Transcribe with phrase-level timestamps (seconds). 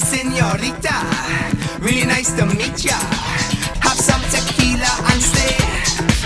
[0.00, 0.96] senorita.
[1.80, 2.98] Really nice to meet ya.
[3.84, 5.56] Have some tequila and stay.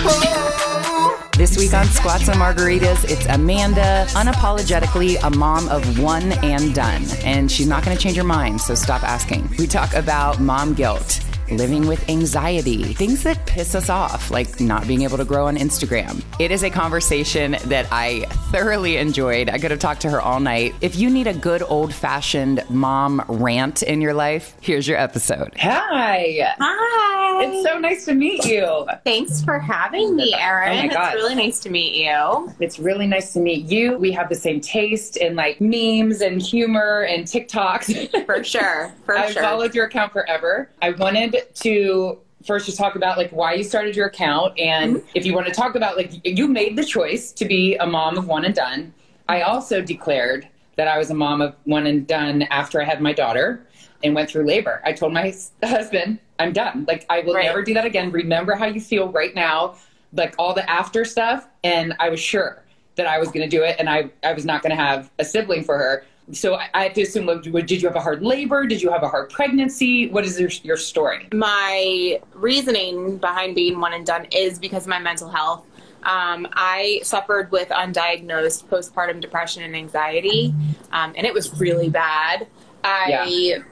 [0.06, 1.20] Oh.
[1.36, 7.04] This week on Squats and Margaritas, it's Amanda, unapologetically a mom of one and done.
[7.24, 9.50] And she's not going to change her mind, so stop asking.
[9.58, 14.86] We talk about mom guilt living with anxiety, things that piss us off, like not
[14.86, 16.22] being able to grow on Instagram.
[16.38, 18.20] It is a conversation that I
[18.50, 19.48] thoroughly enjoyed.
[19.48, 20.74] I could have talked to her all night.
[20.80, 25.52] If you need a good old fashioned mom rant in your life, here's your episode.
[25.58, 26.54] Hi.
[26.58, 27.44] Hi.
[27.44, 28.86] It's so nice to meet you.
[29.04, 30.78] Thanks for having me, Erin.
[30.78, 31.14] Oh my God.
[31.14, 32.52] It's really nice to meet you.
[32.60, 33.96] It's really nice to meet you.
[33.98, 38.24] We have the same taste in like memes and humor and TikToks.
[38.26, 38.92] For sure.
[39.04, 39.42] For I've sure.
[39.42, 40.70] followed your account forever.
[40.80, 45.06] I wanted to first just talk about like why you started your account and Mm-hmm.
[45.14, 48.18] if you want to talk about like you made the choice to be a mom
[48.18, 48.92] of one and done.
[49.28, 53.00] I also declared that I was a mom of one and done after I had
[53.00, 53.64] my daughter
[54.02, 54.82] and went through labor.
[54.84, 56.84] I told my husband, I'm done.
[56.86, 57.44] Like I will Right.
[57.46, 58.10] never do that again.
[58.10, 59.76] Remember how you feel right now,
[60.12, 62.62] like all the after stuff and I was sure
[62.96, 65.10] that I was going to do it and I I was not going to have
[65.18, 66.04] a sibling for her.
[66.32, 68.66] So I, I have to assume, like, did you have a hard labor?
[68.66, 70.08] Did you have a hard pregnancy?
[70.08, 71.28] What is your, your story?
[71.32, 75.64] my reasoning behind being one and done is because of my mental health.
[76.04, 80.54] Um, I suffered with undiagnosed postpartum depression and anxiety,
[80.92, 82.46] um, and it was really bad.
[82.84, 83.62] I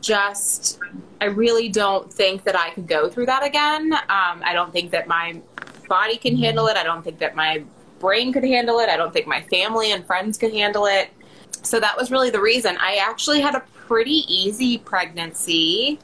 [0.00, 0.78] just,
[1.20, 3.92] I really don't think that I could go through that again.
[3.92, 5.40] Um, I don't think that my
[5.88, 6.76] body can handle it.
[6.76, 7.64] I don't think that my
[7.98, 8.88] brain could handle it.
[8.88, 11.10] I don't think my family and friends could handle it.
[11.66, 12.76] So that was really the reason.
[12.78, 15.98] I actually had a pretty easy pregnancy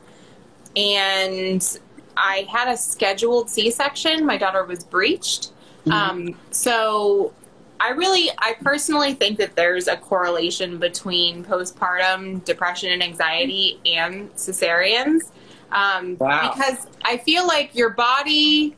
[0.76, 1.78] and
[2.16, 4.24] I had a scheduled C section.
[4.26, 5.52] My daughter was breached.
[5.90, 7.32] Um, so
[7.80, 14.32] I really, I personally think that there's a correlation between postpartum depression and anxiety and
[14.36, 15.30] cesareans.
[15.72, 16.52] Um, Wow.
[16.54, 18.76] Because I feel like your body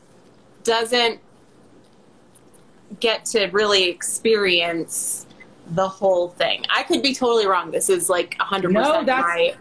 [0.63, 1.21] doesn't
[3.01, 5.27] get to really experience
[5.69, 6.65] the whole thing.
[6.75, 7.71] I could be totally wrong.
[7.71, 9.55] This is like 100% No, my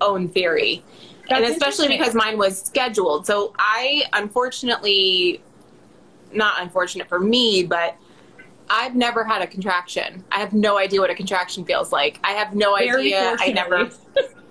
[0.00, 0.82] own theory.
[1.30, 3.26] And especially because mine was scheduled.
[3.26, 5.42] So I unfortunately,
[6.32, 7.96] not unfortunate for me, but
[8.70, 10.24] I've never had a contraction.
[10.32, 12.18] I have no idea what a contraction feels like.
[12.24, 13.36] I have no Very idea.
[13.38, 13.90] I never.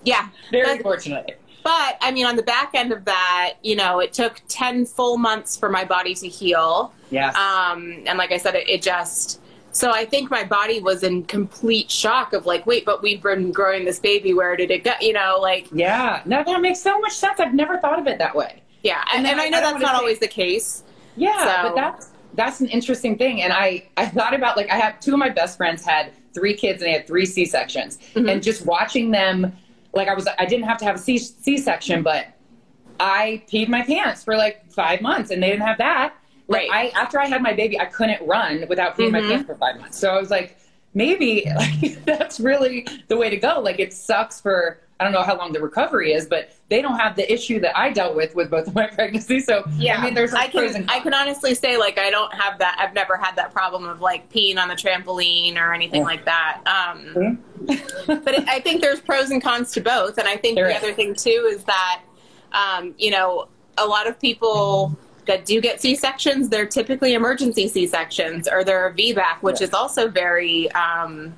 [0.04, 0.30] Yeah.
[0.52, 1.34] Very But- fortunately.
[1.64, 5.18] but I mean, on the back end of that, you know, it took 10 full
[5.18, 6.94] months for my body to heal.
[7.10, 7.36] Yes.
[7.36, 9.42] Um, and like I said, it, it just,
[9.78, 13.52] so I think my body was in complete shock of like, wait, but we've been
[13.52, 14.34] growing this baby.
[14.34, 14.94] Where did it go?
[15.00, 16.22] You know, like, yeah.
[16.26, 17.40] No, that makes so much sense.
[17.40, 18.64] I've never thought of it that way.
[18.84, 19.04] yeah.
[19.14, 20.84] And, And and, I- know I that's not say- always the case.
[21.16, 23.42] Yeah, So- but that's that's an interesting thing.
[23.44, 26.54] And I I thought about like I have two of my best friends had three
[26.56, 28.32] kids and they had three C sections, Mhm.
[28.32, 29.56] and just watching them,
[29.94, 32.28] like I was I didn't have to have a C C section, but
[33.00, 36.14] I peed my pants for like five months, and they didn't have that.
[36.48, 36.94] Like Right.
[36.96, 39.30] I after I had my baby, I couldn't run without peeing my Mhm.
[39.30, 39.98] pants for five months.
[39.98, 40.58] So I was like,
[40.94, 43.60] maybe like that's really the way to go.
[43.60, 44.80] Like it sucks for.
[45.00, 47.78] I don't know how long the recovery is, but they don't have the issue that
[47.78, 49.46] I dealt with with both of my pregnancies.
[49.46, 52.34] So yeah, I mean, there's I pros can I can honestly say like I don't
[52.34, 52.78] have that.
[52.80, 56.08] I've never had that problem of like peeing on the trampoline or anything Yeah.
[56.08, 56.62] like that.
[56.66, 57.38] Um, Mhm.
[58.24, 60.18] but it, I think there's pros and cons to both.
[60.18, 60.84] And I think There the is.
[60.84, 62.02] other thing too is that
[62.54, 64.98] um, you know a lot of people
[65.28, 69.62] that do get C sections, they're typically emergency C sections or they're a VBAC, which
[69.62, 69.68] Yeah.
[69.68, 70.72] is also very.
[70.72, 71.36] Um,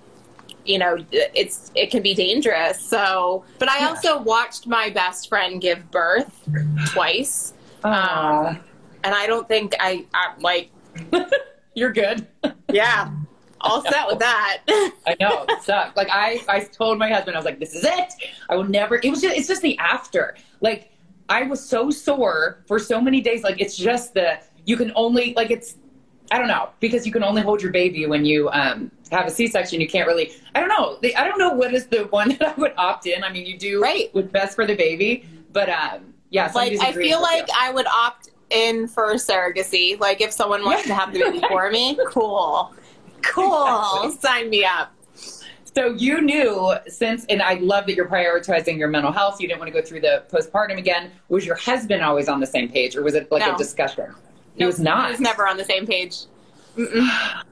[0.66, 2.80] you know, it's it can be dangerous.
[2.80, 3.88] So, but I Yeah.
[3.90, 6.48] also watched my best friend give birth
[6.94, 7.54] twice.
[7.84, 8.60] Um,
[9.04, 10.70] and I don't think I, I'm like,
[11.76, 12.28] You're good.
[12.72, 13.10] yeah,
[13.62, 14.60] all set with that.
[14.68, 15.96] I know it sucked.
[15.96, 18.14] Like I, I told my husband, I was like, "This is it.
[18.50, 20.36] I will never." It was just, it's just the after.
[20.62, 20.92] Like
[21.30, 23.44] I was so sore for so many days.
[23.44, 25.76] Like it's just the you can only like it's.
[26.32, 29.32] I don't know because you can only hold your baby when you um, have a
[29.32, 29.82] C-section.
[29.82, 30.32] You can't really.
[30.54, 31.00] I don't know.
[31.02, 33.24] The- I don't know what is the one that I would opt in.
[33.24, 34.14] I mean, you do Right.
[34.14, 36.52] with best for the baby, but um, yeah.
[36.54, 37.54] like, I feel like you.
[37.58, 40.00] I would opt in for surrogacy.
[40.00, 42.76] Like, if someone wants to have the baby for me, cool,
[43.24, 44.12] cool, Exactly.
[44.20, 44.94] sign me up.
[45.76, 49.40] So you knew since, and I love that you're prioritizing your mental health.
[49.40, 51.12] You didn't want to go through the postpartum again.
[51.30, 53.56] Was your husband always on the same page, or was it like No.
[53.56, 54.14] a discussion?
[54.56, 55.06] He was not.
[55.06, 56.26] He was never on the same page.
[56.76, 57.44] Mm-mm.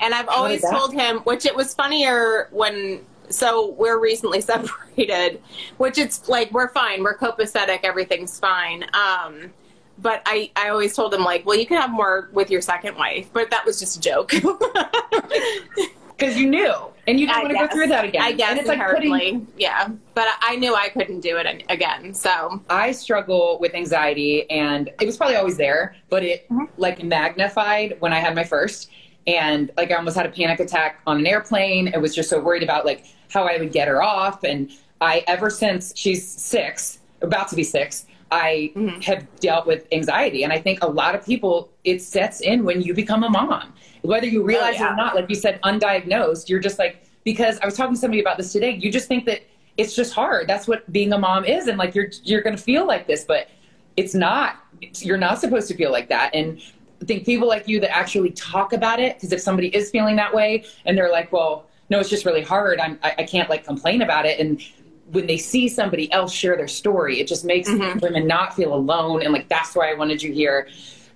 [0.00, 3.00] And I've always told him, which it was funnier when.
[3.30, 5.40] So we're recently separated,
[5.78, 8.84] which it's like we're fine, we're copacetic, everything's fine.
[8.94, 9.50] Um,
[9.98, 12.96] but I, I always told him like, well, you can have more with your second
[12.96, 14.32] wife, but that was just a joke.
[16.16, 16.74] because you knew
[17.06, 18.22] and you didn't I want to go through that again.
[18.22, 19.88] I guess and it's like putting, inherently, yeah.
[20.14, 22.14] But I knew I couldn't do it again.
[22.14, 26.64] So I struggle with anxiety and it was probably always there, but it Mm-hmm.
[26.76, 28.90] like magnified when I had my first.
[29.26, 31.92] And like I almost had a panic attack on an airplane.
[31.94, 34.44] I was just so worried about like how I would get her off.
[34.44, 34.70] And
[35.00, 39.00] I, ever since she's six, about to be six, I Mm-hmm.
[39.02, 40.44] have dealt with anxiety.
[40.44, 43.72] And I think a lot of people, it sets in when you become a mom.
[44.02, 44.92] Whether you realize it Oh, yeah.
[44.92, 48.20] or not, like you said, undiagnosed, you're just like, because I was talking to somebody
[48.20, 49.42] about this today, you just think that
[49.76, 50.46] it's just hard.
[50.48, 51.68] That's what being a mom is.
[51.68, 53.48] And like, you're, you're going to feel like this, but
[53.96, 54.56] it's not,
[55.00, 56.34] you're not supposed to feel like that.
[56.34, 56.60] And
[57.00, 60.16] I think people like you that actually talk about it, because if somebody is feeling
[60.16, 62.78] that way and they're like, well, no, it's just really hard.
[62.80, 64.38] I'm, I, I can't like complain about it.
[64.40, 64.60] And
[65.14, 69.22] when they see somebody else share their story, it just makes women not feel alone.
[69.22, 70.68] And like, that's why I wanted you here.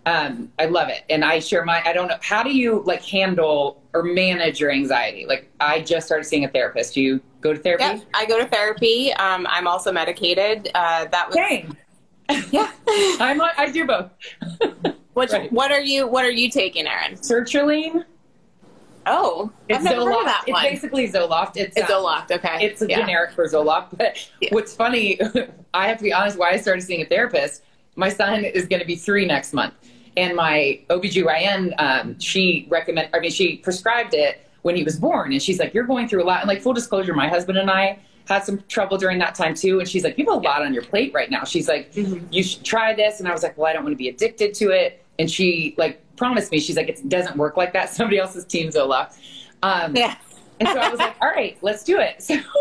[0.06, 1.02] Um, I love it.
[1.10, 4.70] And I share my, I don't know, how do you like handle or manage your
[4.70, 5.26] anxiety?
[5.26, 6.94] Like I just started seeing a therapist.
[6.94, 7.84] Do you go to therapy?
[7.84, 9.12] yeah, I go to therapy.
[9.14, 10.70] Um, I'm also medicated.
[10.74, 11.76] Uh, that was Dang.
[12.50, 12.70] yeah.
[13.20, 14.10] I'm on, I do both.
[15.14, 15.50] What Right.
[15.52, 17.16] what are you what are you taking, Erin?
[17.16, 18.04] Sertraline.
[19.10, 20.20] Oh, It's I've never heard Zoloft.
[20.20, 20.62] of that it's one.
[20.64, 21.56] basically Zoloft.
[21.56, 22.30] It's, It's uh, Zoloft.
[22.30, 23.00] Okay, It's a Yeah.
[23.00, 23.96] generic for Zoloft.
[23.96, 24.50] But Yeah.
[24.52, 25.18] what's funny,
[25.74, 27.62] I have to be honest, why I started seeing a therapist,
[27.96, 29.74] my son is going to be three next month.
[30.16, 35.32] And my OBGYN, um, she recommend, I mean, she prescribed it when he was born.
[35.32, 36.40] And she's like, you're going through a lot.
[36.40, 39.78] And like full disclosure, my husband and I had some trouble during that time too.
[39.80, 41.44] And she's like, you have a lot on your plate right now.
[41.44, 42.26] She's like, Mm-hmm.
[42.30, 43.20] you should try this.
[43.20, 45.02] And I was like, well, I don't want to be addicted to it.
[45.18, 47.88] And she like promised me, she's like, it doesn't work like that.
[47.94, 49.18] Somebody else's team Zoloft.
[49.62, 50.16] Um, Yeah.
[50.60, 52.22] and so I was like, all right, let's do it.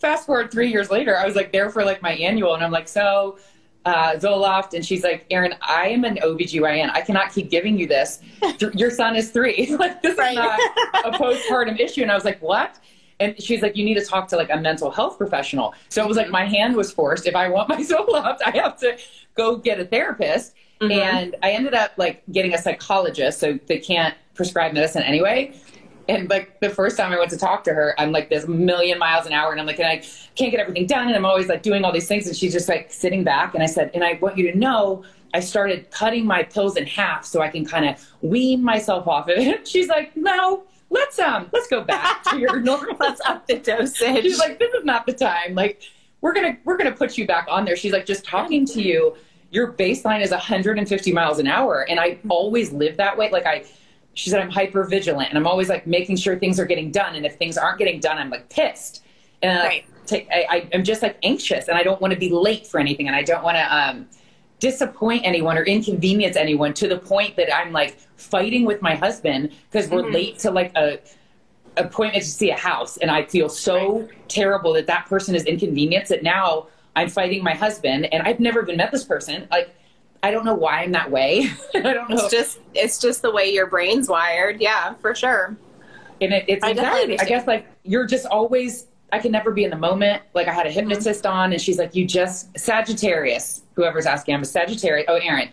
[0.00, 2.64] So fast forward three years later, I was like there for like my annual and
[2.64, 3.38] I'm like, so
[3.84, 4.72] uh, Zoloft.
[4.74, 6.90] And she's like, Erin, I am an OBGYN.
[6.92, 8.20] I cannot keep giving you this.
[8.74, 9.74] Your son is three.
[9.76, 10.30] like this Right.
[10.30, 10.58] is not
[11.04, 12.00] a postpartum issue.
[12.02, 12.78] And I was like, what?
[13.20, 15.74] And she's like, you need to talk to like a mental health professional.
[15.90, 17.26] So it was like my hand was forced.
[17.26, 18.96] If I want my Zoloft, I have to
[19.34, 20.54] go get a therapist.
[20.80, 20.92] Mhm.
[20.92, 25.52] And I ended up like getting a psychologist, so they can't prescribe medicine anyway.
[26.08, 28.98] And like the first time I went to talk to her, I'm like this million
[28.98, 30.02] miles an hour, and I'm like, and I
[30.34, 32.68] can't get everything done, and I'm always like doing all these things, and she's just
[32.68, 33.54] like sitting back.
[33.54, 35.04] And I said, and I want you to know,
[35.34, 39.28] I started cutting my pills in half so I can kind of wean myself off
[39.28, 39.68] of it.
[39.72, 42.96] She's like, no, let's um, let's go back to your normal.
[42.98, 44.24] Let's up the dosage.
[44.24, 45.54] She's like, this is not the time.
[45.54, 45.82] Like,
[46.20, 47.76] we're gonna we're gonna put you back on there.
[47.76, 49.14] She's like, just talking to you,
[49.50, 53.30] your baseline is 150 miles an hour, and I always live that way.
[53.30, 53.64] Like I,
[54.14, 57.16] she said, I'm hyper vigilant, and I'm always like making sure things are getting done,
[57.16, 59.02] and if things aren't getting done, I'm like pissed,
[59.42, 59.84] and I, Right.
[60.06, 63.06] take, I, I'm just like anxious, and I don't want to be late for anything,
[63.06, 64.06] and I don't want to um
[64.60, 69.52] disappoint anyone or inconvenience anyone to the point that I'm like fighting with my husband
[69.70, 70.12] because we're Mhm.
[70.12, 70.98] late to like a
[71.78, 76.10] appointment to see a house and I feel so terrible that that person is inconvenienced
[76.10, 79.74] that now I'm fighting my husband and I've never even met this person like
[80.22, 83.30] I don't know why I'm that way I don't know it's just it's just the
[83.30, 84.60] way your brain's wired.
[84.60, 85.56] Yeah, for sure.
[86.20, 89.64] and it, it's I anxiety I guess like you're just always I can never be
[89.64, 93.62] in the moment like I had a hypnotist on and she's like you just Sagittarius
[93.74, 95.48] whoever's asking I'm a Sagittarius oh Aaron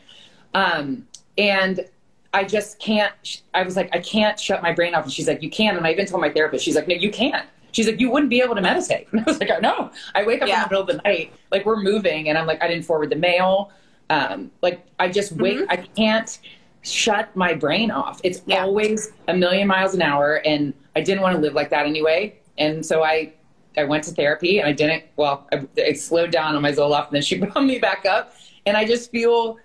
[0.53, 1.07] um
[1.37, 1.87] and
[2.33, 3.41] I just can't.
[3.53, 5.05] I was like, I can't shut my brain off.
[5.05, 5.77] And she's like, you can.
[5.77, 7.47] And I even told my therapist, she's like, no, you can't.
[7.77, 9.07] She's like, you wouldn't be able to meditate.
[9.11, 9.91] And I was like, know.
[10.15, 12.59] I wake up in the middle of the night, like we're moving, and I'm like,
[12.63, 13.69] I didn't forward the mail.
[14.09, 15.63] Um, like I just wait.
[15.69, 16.39] I can't
[16.81, 18.19] shut my brain off.
[18.23, 18.63] It's Yeah.
[18.63, 22.39] always a million miles an hour, and I didn't want to live like that anyway.
[22.57, 23.31] And so I,
[23.77, 25.03] I went to therapy, and I didn't.
[25.15, 28.33] Well, I, I slowed down on my Zoloft, and then she brought me back up,
[28.65, 29.59] and I just feel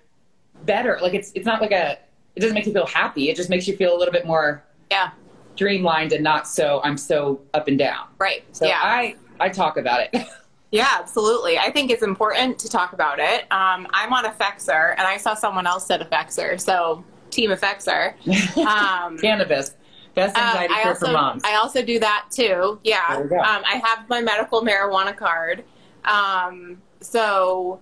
[0.65, 0.99] better.
[1.01, 1.97] Like it's it's not like a
[2.35, 3.31] it doesn't make you feel happy.
[3.31, 5.09] It just makes you feel a little bit more Yeah.
[5.55, 8.07] Streamlined and not so I'm so up and down.
[8.19, 8.43] Right.
[8.51, 8.79] So yeah.
[8.81, 10.25] I I talk about it.
[10.71, 11.59] Yeah, absolutely.
[11.59, 13.41] I think it's important to talk about it.
[13.51, 18.15] Um, I'm on Effexor, and I saw someone else said Effexor, so Team Effexor.
[18.57, 19.75] Um, Cannabis,
[20.15, 21.43] best uh, anxiety I cure also for moms.
[21.45, 22.79] I also do that too.
[22.83, 23.35] Yeah, There you go.
[23.37, 25.63] um, I have my medical marijuana card.
[26.05, 27.79] Um, so,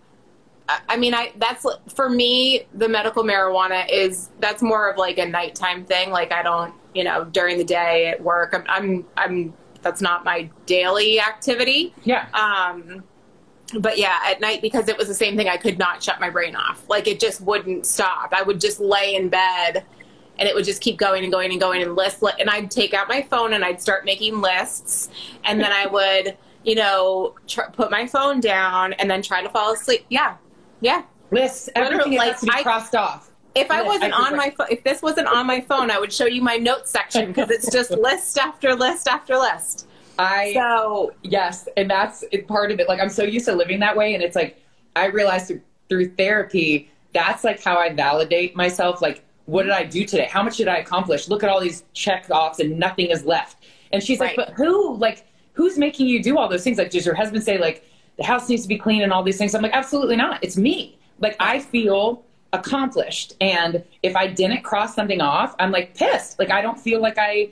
[0.68, 2.64] I I mean, I that's for me.
[2.74, 6.12] The medical marijuana is that's more of like a nighttime thing.
[6.12, 8.54] Like I don't, you know, during the day at work.
[8.54, 11.94] I'm, I'm, I'm that's not my daily activity.
[12.04, 12.28] yeah.
[12.34, 13.04] Um,
[13.80, 15.48] but yeah, at night because it was the same thing.
[15.48, 16.88] I could not shut my brain off.
[16.90, 18.34] Like it just wouldn't stop.
[18.34, 19.86] I would just lay in bed,
[20.38, 22.22] and it would just keep going and going and going and list.
[22.38, 25.08] And I'd take out my phone and I'd start making lists,
[25.46, 29.48] and then I would, you know, tr- put my phone down and then try to
[29.50, 30.06] fall asleep.
[30.10, 30.36] Yeah,
[30.82, 31.04] yeah.
[31.32, 33.31] Lists, everything Literally, has to be like, I- crossed off.
[33.54, 36.14] If I wasn't I on my phone, if this wasn't on my phone, I would
[36.14, 39.88] show you my notes section because it's just list after list after list.
[40.18, 42.88] I So Yes, and that's part of it.
[42.88, 44.62] Like I'm so used to living that way, and it's like
[44.96, 49.02] I realized through, through therapy that's like how I validate myself.
[49.02, 50.28] Like, what did I do today?
[50.32, 51.28] How much did I accomplish?
[51.28, 53.64] Look at all these check offs, and nothing is left.
[53.92, 54.96] And she's like, "But who?
[54.96, 56.78] Like, who's making you do all those things?
[56.78, 57.86] Like, does your husband say like
[58.18, 60.44] the house needs to be clean and all these things?" I'm like, "Absolutely not.
[60.44, 60.98] It's me.
[61.20, 66.50] Like, I feel." Accomplished and if i didn't cross something off i'm like pissed like
[66.52, 67.50] i don't feel like i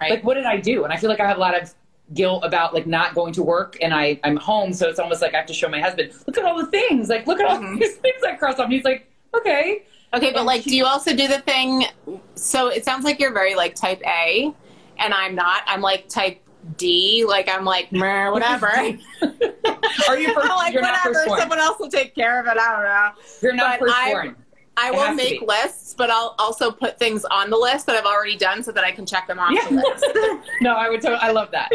[0.00, 0.10] Right.
[0.10, 1.72] like what did i do and i feel like i have a lot of
[2.12, 5.32] guilt about like not going to work and I, i'm home so it's almost like
[5.32, 7.58] i have to show my husband look at all the things like look at all
[7.58, 7.78] Mhm.
[7.78, 10.76] these things i crossed off and he's like okay Okay, but And like, she- do
[10.76, 11.86] you also do the thing?
[12.34, 14.52] So it sounds like you're very like type A,
[14.98, 15.62] and I'm not.
[15.66, 16.42] I'm like type
[16.76, 17.24] D.
[17.26, 18.66] Like I'm like whatever.
[19.22, 21.38] are you first, like you're not whatever.
[21.40, 22.58] Someone else will take care of it.
[22.58, 23.22] I don't know.
[23.40, 24.36] you're not but firstborn
[24.76, 28.06] I It will make lists, but I'll also put things on the list that I've
[28.06, 30.06] already done so that I can check them off the list.
[30.62, 31.70] no i would totally i love that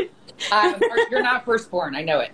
[0.52, 0.76] um,
[1.12, 2.32] you're not firstborn i know it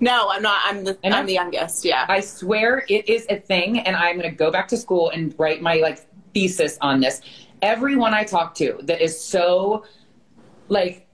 [0.00, 0.60] No, I'm not.
[0.64, 1.84] I'm the And I'm I'm- the youngest.
[1.84, 2.04] Yeah.
[2.08, 5.32] I swear it is a thing, and I'm going to go back to school and
[5.38, 5.98] write my like
[6.34, 7.22] thesis on this.
[7.62, 9.84] Everyone I talk to that is so
[10.68, 11.06] like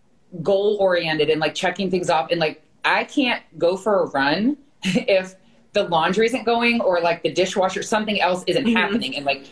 [0.42, 4.56] goal oriented and like checking things off, and like I can't go for a run
[4.82, 5.36] if
[5.72, 8.76] the laundry isn't going or like the dishwasher, something else isn't Mhm.
[8.76, 9.46] happening, and like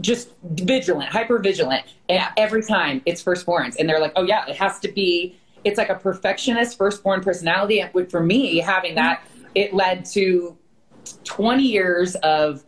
[0.00, 1.84] just vigilant, hyper vigilant.
[2.08, 2.30] And Yeah.
[2.36, 5.36] every time it's firstborns, and they're like, oh yeah, it has to be.
[5.64, 7.80] It's like a perfectionist firstborn personality.
[7.80, 9.22] And for me, having that,
[9.54, 10.56] it led to
[11.24, 12.64] 20 years of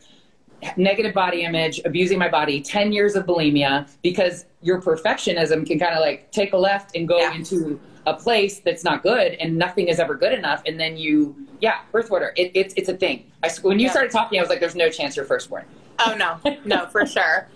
[0.76, 5.94] negative body image, abusing my body, 10 years of bulimia, because your perfectionism can kind
[5.94, 7.34] of like take a left and go Yeah.
[7.34, 10.62] into a place that's not good and nothing is ever good enough.
[10.64, 13.24] And then you, yeah, birth order, it, it's, it's a thing.
[13.42, 13.90] I, when you Yeah.
[13.90, 15.64] started talking, I was like, there's no chance you're firstborn.
[15.98, 17.48] Oh no, no, for sure.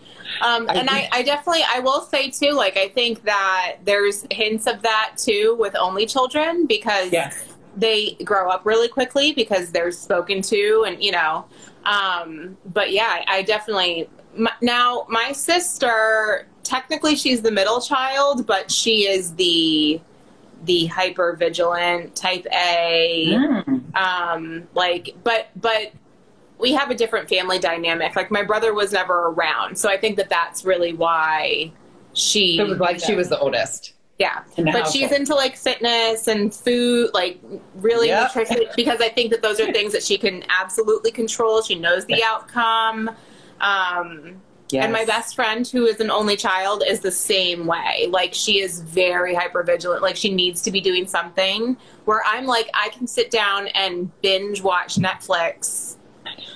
[0.43, 4.67] Um, and I, I definitely, I will say too, like I think that there's hints
[4.67, 7.45] of that too with only children because Yes.
[7.77, 11.45] they grow up really quickly because they're spoken to, and you know.
[11.85, 16.47] Um, but yeah, I definitely my, now my sister.
[16.63, 20.01] Technically, she's the middle child, but she is the
[20.65, 23.97] the hyper vigilant type A Mm.
[23.97, 25.93] um like but but
[26.59, 30.17] we have a different family dynamic like my brother was never around so i think
[30.17, 31.73] that that's really why
[32.13, 33.95] she It was like she was the oldest.
[34.19, 37.41] yeah in the but she's into like fitness and food like
[37.77, 38.35] really Yep.
[38.35, 42.05] nutrition because i think that those are things that she can absolutely control she knows
[42.07, 43.11] the outcome
[43.61, 44.41] um
[44.75, 48.07] and my best friend, who is an only child, is the same way.
[48.11, 50.03] Like she is very hyper vigilant.
[50.03, 51.77] Like she needs to be doing something.
[52.05, 55.97] Where I'm like, I can sit down and binge watch Netflix,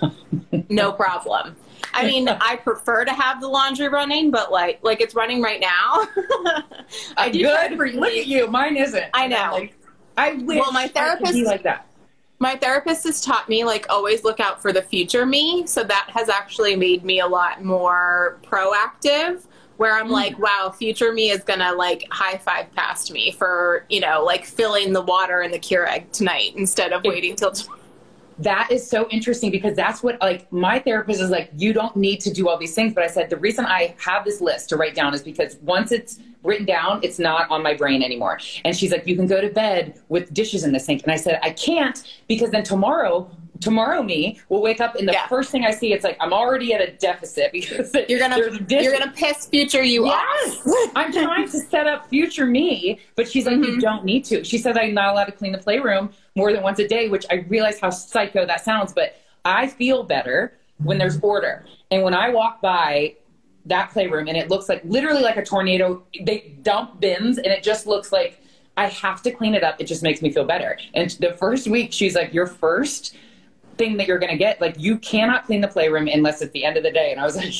[0.68, 1.56] no problem.
[1.92, 5.60] I mean, I prefer to have the laundry running, but like, like it's running right
[5.60, 6.06] now.
[7.16, 8.48] I do Good for really- Look at you.
[8.48, 9.04] Mine isn't.
[9.14, 9.50] I know.
[9.52, 9.74] like,
[10.16, 11.86] I wish Well, my I could therapist- be like that.
[12.38, 16.08] My therapist has taught me like always look out for the future me so that
[16.12, 19.42] has actually made me a lot more proactive
[19.76, 20.12] where i'm hmm.
[20.12, 24.44] like wow future me is gonna like high five past me for you know like
[24.44, 27.80] filling the water in the keurig tonight instead of waiting till tomorrow
[28.38, 31.50] That is so interesting because that's what like my therapist is like.
[31.56, 34.24] You don't need to do all these things, but I said the reason I have
[34.24, 37.74] this list to write down is because once it's written down, it's not on my
[37.74, 38.38] brain anymore.
[38.64, 41.16] And she's like, you can go to bed with dishes in the sink, and I
[41.16, 45.26] said I can't because then tomorrow, tomorrow me will wake up and the Yeah.
[45.28, 48.36] first thing I see, it's like I'm already at a deficit because you're gonna
[48.68, 53.28] you're gonna piss future you Yes, off I'm trying to set up future me, but
[53.28, 53.80] she's like, you Mhm.
[53.80, 54.42] don't need to.
[54.44, 57.26] She said I'm not allowed to clean the playroom more than once a day, which
[57.30, 61.66] I realize how psycho that sounds, but I feel better when there's order.
[61.90, 63.14] And when I walk by
[63.66, 67.62] that playroom and it looks like literally like a tornado, they dump bins and it
[67.62, 68.40] just looks like
[68.76, 69.80] I have to clean it up.
[69.80, 70.76] It just makes me feel better.
[70.94, 73.16] And the first week, she's like, your first
[73.78, 76.64] thing that you're going to get, like, you cannot clean the playroom unless it's the
[76.64, 77.12] end of the day.
[77.12, 77.54] And I was like,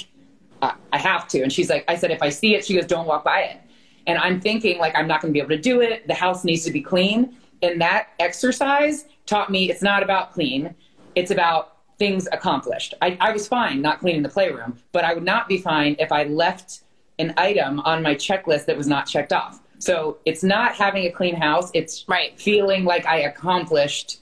[0.61, 1.43] I I have to.
[1.43, 3.61] And she's like, I said, if I see it, she goes, don't walk by it.
[4.07, 6.07] And I'm thinking, like, I'm not going to be able to do it.
[6.07, 7.37] The house needs to be clean.
[7.65, 10.75] And that exercise taught me it's not about clean,
[11.15, 12.93] it's about things accomplished.
[13.01, 16.13] I, I was fine not cleaning the playroom, but I would not be fine if
[16.13, 16.81] I left
[17.19, 19.61] an item on my checklist that was not checked off.
[19.79, 22.39] So it's not having a clean house, it's Right.
[22.39, 24.21] feeling like I accomplished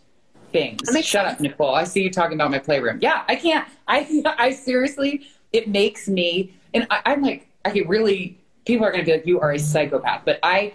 [0.52, 0.80] things.
[0.88, 1.34] Shut sense.
[1.34, 1.75] up, Nicole.
[1.75, 2.99] I see you talking about my playroom.
[3.00, 3.66] Yeah, I can't.
[3.88, 8.38] I I seriously, it makes me, and I, I'm like, I get really.
[8.64, 10.22] People are going to be like, you are a psychopath.
[10.25, 10.72] But I,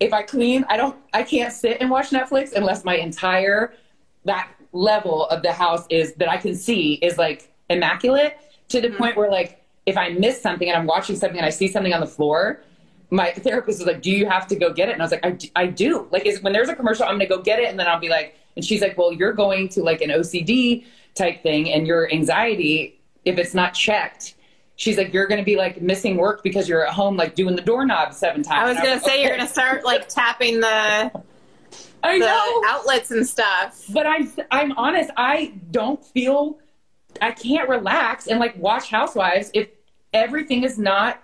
[0.00, 0.96] if I clean, I don't.
[1.12, 3.74] I can't sit and watch Netflix unless my entire
[4.24, 8.38] that level of the house is that I can see is like immaculate.
[8.68, 8.96] to the mm-hmm.
[8.96, 11.92] point where like if I miss something and I'm watching something and I see something
[11.92, 12.62] on the floor,
[13.10, 15.26] my therapist was like, "Do you have to go get it?" And I was like,
[15.26, 17.68] "I, d- I do." Like, is when there's a commercial, I'm gonna go get it,
[17.68, 20.84] and then I'll be like, and she's like, "Well, you're going to like an OCD
[21.14, 24.34] type thing, and your anxiety, if it's not checked."
[24.80, 27.54] She's like, you're going to be like missing work because you're at home, like doing
[27.54, 28.62] the doorknob seven times.
[28.62, 30.66] I was gonna like, say you're gonna start like tapping the
[32.02, 32.62] I the know.
[32.66, 33.84] outlets and stuff.
[33.90, 35.10] but I'm I'm honest.
[35.18, 36.60] I don't feel
[37.20, 39.68] I can't relax and like watch Housewives if
[40.14, 41.22] everything is not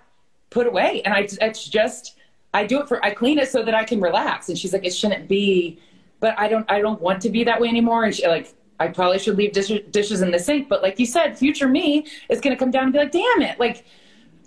[0.51, 1.01] put away.
[1.03, 2.15] And I it's just
[2.53, 4.49] I do it for I clean it so that I can relax.
[4.49, 5.79] And she's like, it shouldn't be,
[6.19, 8.03] but I don't I don't want to be that way anymore.
[8.03, 8.53] And she like.
[8.79, 12.05] I probably should leave dish, dishes in the sink, but like you said, future me
[12.29, 13.85] is going to come down and be like, "Damn it!" Like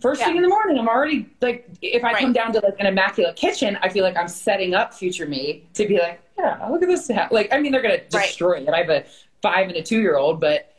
[0.01, 0.27] first Yeah.
[0.29, 2.21] thing in the morning, I'm already like, if I Right.
[2.21, 5.65] come down to like an immaculate kitchen, I feel like I'm setting up future me
[5.75, 7.11] to be like, yeah, look at this.
[7.31, 8.27] Like, I mean, they're going to Right.
[8.27, 8.69] destroy it.
[8.71, 9.05] I have a
[9.43, 10.73] five and a two year old, but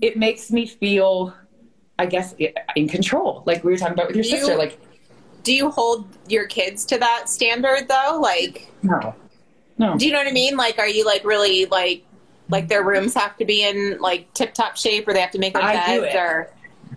[0.00, 1.32] it makes me feel,
[2.00, 2.34] I guess,
[2.74, 3.42] in control.
[3.46, 4.56] Like we were talking about with your You- sister.
[4.56, 4.78] Like,
[5.44, 8.18] Do you hold your kids to that standard though?
[8.20, 9.14] Like, no,
[9.78, 9.94] no.
[9.98, 10.56] do you know what I mean?
[10.56, 12.02] Like, are you like really like
[12.48, 15.38] like their rooms have to be in like tip top shape, or they have to
[15.38, 16.18] make their I do beds, it.
[16.18, 16.50] or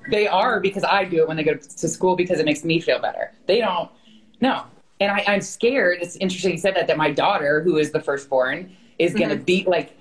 [0.10, 2.80] They are because I do it when they go to school because it makes me
[2.80, 3.32] feel better.
[3.46, 3.90] They don't.
[4.42, 4.64] No.
[5.00, 6.00] And I, I'm scared.
[6.02, 9.36] It's interesting you said that, that my daughter, who is the firstborn, is going to
[9.38, 9.46] Mhm.
[9.46, 9.94] be like,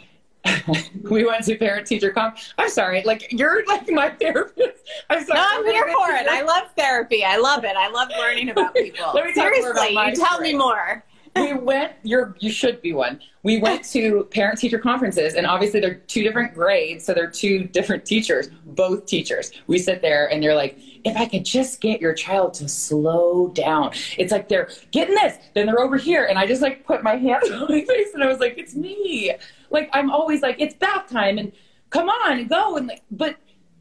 [1.11, 2.53] we went to parent teacher conf.
[2.57, 3.03] I'm sorry.
[3.05, 4.79] Like, you're like my therapist.
[5.11, 5.39] I'm sorry.
[5.41, 6.27] No, I'm here for it.
[6.29, 7.25] I love therapy.
[7.25, 7.77] I love it.
[7.77, 9.11] I love learning about people.
[9.13, 10.53] Let me talk more about Seriously, my you tell story.
[10.53, 11.05] me more.
[11.37, 13.21] We went you're you should be one.
[13.43, 17.65] We went to parent teacher conferences and obviously they're two different grades so they're two
[17.65, 19.53] different teachers both teachers.
[19.67, 23.49] We sit there and they're like if i could just get your child to slow
[23.49, 23.93] down.
[24.19, 25.39] It's like they're getting this.
[25.55, 28.23] Then they're over here and i just like put my hand on my face and
[28.23, 29.33] i was like it's me.
[29.71, 31.53] Like i'm always like it's bath time and
[31.91, 33.37] come on and go and like but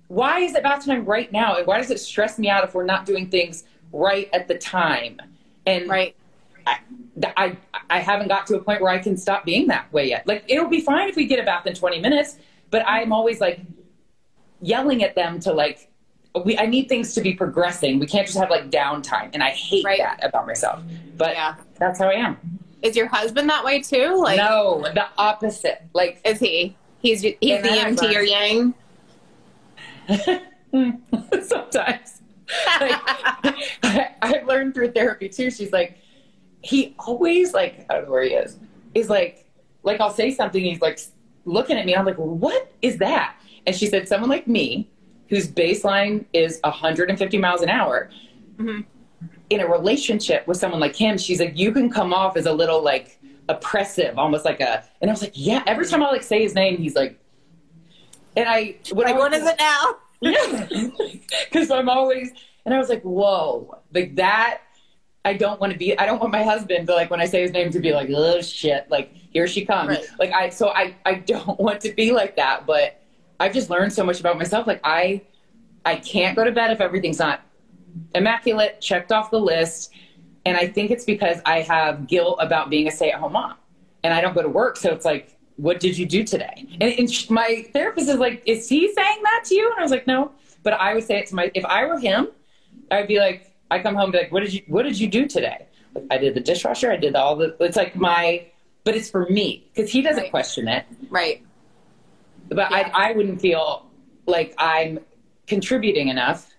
[0.08, 2.74] why is it bath time right now and why does it stress me out if
[2.74, 5.20] we're not doing things right at the time?
[5.66, 6.16] And Right.
[6.68, 6.80] I,
[7.38, 7.58] I
[7.90, 10.28] I haven't got to a point where I can stop being that way yet.
[10.28, 12.38] Like it'll be fine if we get a bath in 20 minutes,
[12.72, 13.60] but I'm always like
[14.62, 15.90] yelling at them to like
[16.44, 18.00] we I need things to be progressing.
[18.00, 20.00] We can't just have like downtime, and I hate Right.
[20.00, 20.82] that about myself.
[21.18, 21.56] But Yeah.
[21.80, 22.38] that's how I am.
[22.82, 24.16] Is your husband that way too?
[24.22, 25.84] Like, no, the opposite.
[25.94, 26.76] Like is he?
[27.02, 28.74] He's he's the then I yin to your yang.
[31.42, 32.22] sometimes.
[32.80, 32.92] Like,
[33.84, 35.50] I, I've learned through therapy too.
[35.50, 35.98] She's like,
[36.66, 38.58] he always like, I don't know where he is.
[38.96, 39.46] Is like,
[39.84, 40.64] like I'll say something.
[40.64, 41.00] He's like
[41.46, 41.96] looking at me.
[41.96, 43.36] I'm like, what is that?
[43.68, 44.90] And she said, someone like me,
[45.30, 48.10] whose baseline is 150 miles an hour,
[48.58, 48.84] Mhm.
[49.52, 52.54] in a relationship with someone like him, she's like, you can come off as a
[52.54, 54.84] little like oppressive, almost like a.
[55.02, 55.62] And I was like, yeah.
[55.68, 57.20] Every time I like say his name, he's like,
[58.36, 59.98] and I when I what is it now?
[60.22, 60.88] yeah.
[61.46, 62.32] Because I'm always,
[62.66, 64.62] and I was like, whoa, like that.
[65.26, 67.42] I don't want to be, I don't want my husband to like, when I say
[67.42, 69.90] his name to be like, oh shit, like here she comes.
[69.90, 70.06] Right.
[70.20, 73.02] Like I, so I, I don't want to be like that, but
[73.40, 74.68] I've just learned so much about myself.
[74.68, 75.24] Like I,
[75.84, 77.42] I can't go to bed if everything's not
[78.14, 79.92] immaculate, checked off the list.
[80.46, 83.56] And I think it's because I have guilt about being a stay at home mom
[84.04, 84.78] and I don't go to work.
[84.78, 86.68] So it's like, what did you do today?
[86.80, 89.70] And, and sh- my therapist is like, is he saying that to you?
[89.72, 90.32] And I was like, no.
[90.62, 92.28] But I would say it to my, if I were him,
[92.92, 95.08] I'd be like, I come home and be like, what did you, what did you
[95.08, 95.68] do today?
[95.94, 96.92] Like, I did the dishwasher.
[96.92, 98.46] I did all the, it's like my,
[98.84, 100.32] but it's for me because he doesn't Right.
[100.32, 100.86] question it.
[101.10, 101.44] Right.
[102.50, 102.92] But Yeah.
[102.94, 103.86] I, I wouldn't feel
[104.26, 105.00] like I'm
[105.48, 106.52] contributing enough.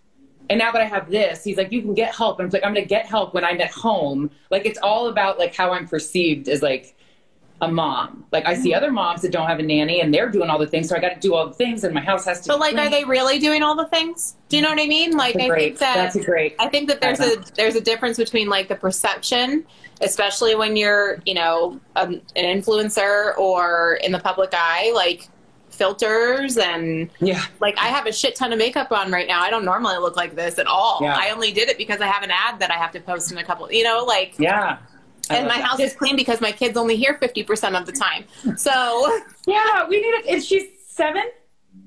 [0.49, 2.39] And now that I have this, he's like, you can get help.
[2.39, 4.31] And I'm like, I'm going to get help when I'm at home.
[4.51, 6.97] Like, it's all about like how I'm perceived as like
[7.63, 8.25] a mom.
[8.33, 10.67] Like, I see other moms that don't have a nanny and they're doing all the
[10.67, 10.89] things.
[10.91, 12.77] So I got to do all the things and my house has to But like,
[12.77, 14.37] are they really doing all the things?
[14.51, 15.17] Do you know what I mean?
[15.17, 16.57] Like, That's a I great, think that that's a great.
[16.59, 19.65] I think that there's a there's a difference between like the perception,
[20.03, 25.29] especially when you're you know um, an influencer or in the public eye, like
[25.71, 27.43] filters and Yeah.
[27.61, 29.41] like I have a shit ton of makeup on right now.
[29.43, 30.99] I don't normally look like this at all.
[31.03, 31.17] Yeah.
[31.19, 33.39] I only did it because I have an ad that I have to post in
[33.39, 33.71] a couple.
[33.73, 34.35] You know, like.
[34.39, 34.79] Yeah.
[35.31, 38.25] And my house is clean because my kids only here fifty percent of the time.
[38.57, 40.35] So Yeah, we need a.
[40.35, 41.25] Is she seven?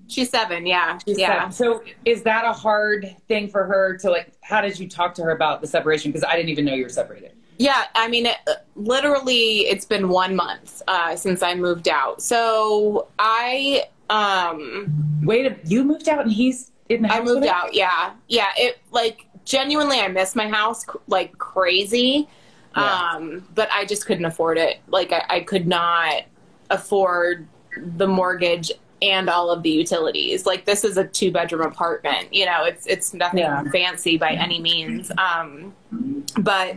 [0.08, 1.50] she's seven, yeah, She's yeah.
[1.50, 1.52] seven.
[1.52, 4.34] So is that a hard thing for her to like?
[4.42, 6.12] How did you talk to her about the separation?
[6.12, 7.34] Because I didn't even know you were separated.
[7.58, 8.38] Yeah, I mean, it,
[8.76, 12.22] literally, it's been one month uh, since I moved out.
[12.22, 14.88] So I, um,
[15.24, 17.18] Wait, a- you moved out and he's in the house.
[17.18, 17.74] I moved out.
[17.74, 18.48] Yeah, yeah.
[18.58, 22.30] It like genuinely, I miss my house like crazy.
[22.76, 23.10] Yeah.
[23.14, 24.78] Um, but I just couldn't afford it.
[24.88, 26.24] Like I, I could not
[26.70, 30.46] afford the mortgage and all of the utilities.
[30.46, 32.34] Like this is a two bedroom apartment.
[32.34, 33.64] You know, it's it's nothing Yeah.
[33.72, 35.12] fancy by any means.
[35.18, 35.74] Um,
[36.40, 36.76] but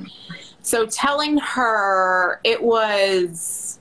[0.62, 3.78] so telling her it was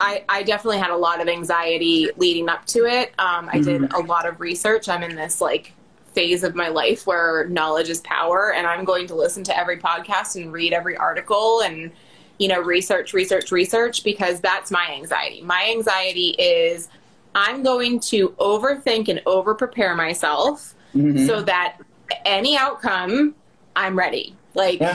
[0.00, 3.14] I, I definitely had a lot of anxiety leading up to it.
[3.18, 4.88] Um, I did a lot of research.
[4.88, 5.72] I'm in this like
[6.14, 9.78] phase of my life where knowledge is power, and I'm going to listen to every
[9.78, 11.90] podcast and read every article and
[12.38, 15.42] you know research, research, research because that's my anxiety.
[15.42, 16.88] My anxiety is
[17.34, 21.26] I'm going to overthink and over prepare myself Mhm.
[21.26, 21.78] so that
[22.24, 23.34] any outcome
[23.76, 24.36] I'm ready.
[24.54, 24.94] Like Yeah.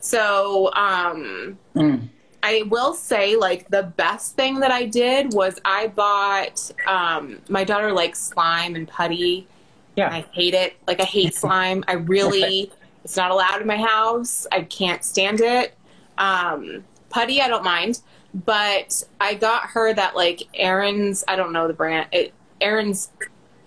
[0.00, 2.08] so um Mm.
[2.46, 7.64] I will say, like, the best thing that I did was I bought, um, my
[7.64, 9.48] daughter likes slime and putty.
[9.96, 10.10] Yeah.
[10.10, 10.76] I hate it.
[10.86, 11.84] Like, I hate slime.
[11.88, 12.70] I really,
[13.04, 14.46] it's not allowed in my house.
[14.52, 15.76] I can't stand it.
[16.18, 18.00] Um, putty, I don't mind.
[18.44, 23.10] But I got her that, like, Aaron's, I don't know the brand, it, Aaron's,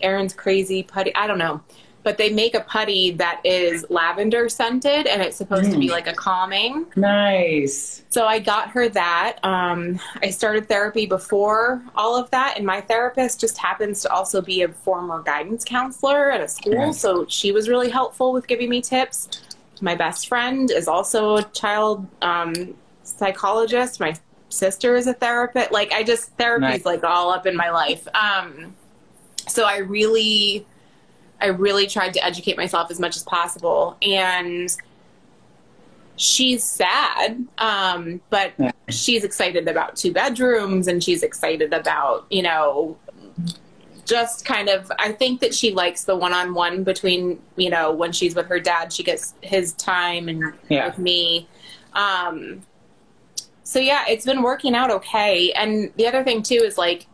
[0.02, 1.16] Aaron's crazy putty.
[1.16, 1.62] I don't know.
[2.08, 5.92] But they make a putty that is lavender scented and it's supposed to be Mm.
[5.92, 6.86] like a calming.
[6.96, 8.02] Nice.
[8.08, 9.40] So I got her that.
[9.44, 14.42] Um, I started therapy before all of that, and my therapist just happens to also
[14.42, 16.72] be a former guidance counselor at a school.
[16.76, 16.98] Yes.
[17.02, 19.28] So she was really helpful with giving me tips.
[19.82, 22.54] My best friend is also a child um,
[23.04, 24.00] psychologist.
[24.00, 24.16] My
[24.48, 25.74] sister is a therapist.
[25.74, 26.86] Like I just therapy's Nice.
[26.86, 28.08] like all up in my life.
[28.16, 28.74] Um,
[29.46, 30.66] so I really,
[31.40, 34.76] I really tried to educate myself as much as possible, and
[36.16, 38.72] she's sad, um, but Yeah.
[38.90, 42.98] she's excited about two bedrooms and she's excited about, you know,
[44.04, 47.92] just kind of, I think that she likes the one on one between, you know,
[47.92, 50.88] when she's with her dad, she gets his time and Yeah.
[50.88, 51.48] with me.
[51.94, 52.64] Um,
[53.64, 55.52] so yeah, it's been working out okay.
[55.52, 57.06] And the other thing too is like,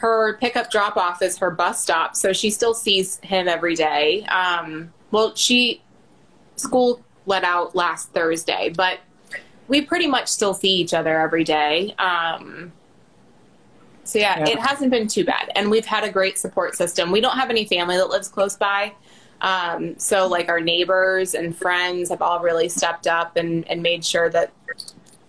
[0.00, 4.24] her pickup drop off is her bus stop, so she still sees him every day.
[4.24, 5.82] Um, well, she
[6.56, 9.00] school let out last Thursday, but
[9.68, 11.94] we pretty much still see each other every day.
[11.98, 12.72] Um,
[14.04, 14.48] so yeah, Yeah.
[14.52, 17.10] it hasn't been too bad, and we've had a great support system.
[17.10, 18.94] We don't have any family that lives close by,
[19.42, 24.02] um, so like our neighbors and friends have all really stepped up and, and made
[24.02, 24.50] sure that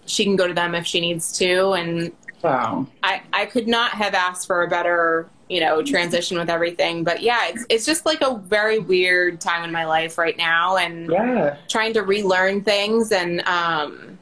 [0.06, 2.88] she can go to them if she needs to, and Wow.
[3.04, 7.04] I, I could not have asked for a better, you know, transition with everything.
[7.04, 10.78] But yeah, it's it's just like a very weird time in my life right now
[10.78, 11.58] and Yeah.
[11.68, 14.18] trying to relearn things and um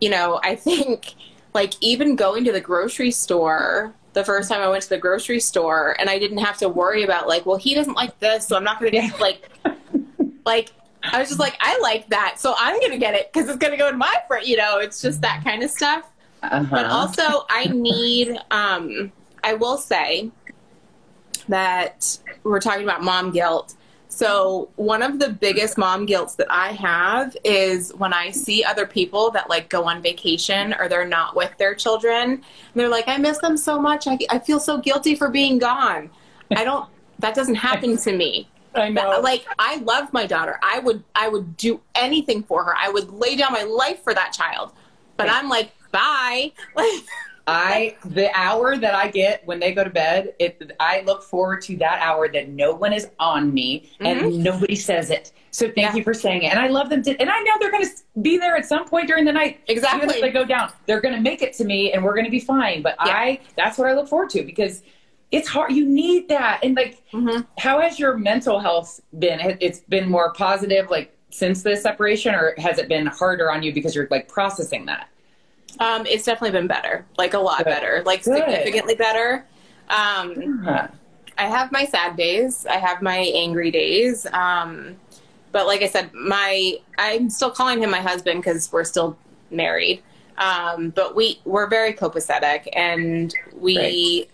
[0.00, 1.14] you know, I think
[1.54, 5.40] like even going to the grocery store the first time I went to the grocery
[5.40, 8.56] store and I didn't have to worry about like, well, he doesn't like this, so
[8.56, 9.10] I'm not going to Yeah.
[9.20, 9.48] like
[10.44, 10.70] like
[11.04, 13.58] I was just like, I like that, so I'm going to get it because it's
[13.58, 14.46] going to go in my fridge.
[14.46, 16.08] You know, it's just that kind of stuff.
[16.42, 16.66] Uh-huh.
[16.70, 19.12] But also, I need, um,
[19.44, 20.30] I will say
[21.48, 23.74] that we're talking about mom guilt.
[24.08, 28.86] So, one of the biggest mom guilts that I have is when I see other
[28.86, 32.30] people that like go on vacation or they're not with their children.
[32.32, 32.42] And
[32.74, 34.06] they're like, I miss them so much.
[34.06, 36.10] I, I feel so guilty for being gone.
[36.50, 38.48] I don't, that doesn't happen to me.
[38.74, 39.20] I know.
[39.22, 40.58] Like I love my daughter.
[40.62, 42.74] I would I would do anything for her.
[42.76, 44.72] I would lay down my life for that child.
[45.16, 46.52] But I'm like, bye.
[46.74, 47.04] Like
[47.46, 51.60] I the hour that I get when they go to bed, it I look forward
[51.62, 55.32] to that hour that no one is on me and nobody says it.
[55.50, 55.80] So thank Mm-hmm.
[55.80, 55.94] Yeah.
[55.96, 56.52] you for saying it.
[56.52, 58.86] And I love them to, and I know they're going to be there at some
[58.88, 59.60] point during the night.
[59.66, 59.98] Exactly.
[60.04, 62.24] Even if they go down, they're going to make it to me and we're going
[62.24, 62.80] to be fine.
[62.80, 63.12] But Yeah.
[63.12, 64.82] I that's what I look forward to because
[65.32, 65.72] it's hard.
[65.72, 66.60] You need that.
[66.62, 67.44] And like Mhm.
[67.58, 69.40] how has your mental health been?
[69.60, 73.74] It's been more positive like since the separation or has it been harder on you
[73.74, 75.08] because you're like processing that?
[75.80, 77.04] Um it's definitely been better.
[77.18, 77.66] Like a lot Good.
[77.66, 78.02] better.
[78.04, 78.36] Like Good.
[78.38, 79.44] significantly better.
[79.88, 80.88] Um Huh.
[81.38, 82.66] I have my sad days.
[82.66, 84.26] I have my angry days.
[84.32, 84.96] Um,
[85.50, 89.16] but like I said, my I'm still calling him my husband because we're still
[89.50, 90.02] married.
[90.38, 94.30] Um, but we we're very copacetic, and we Right.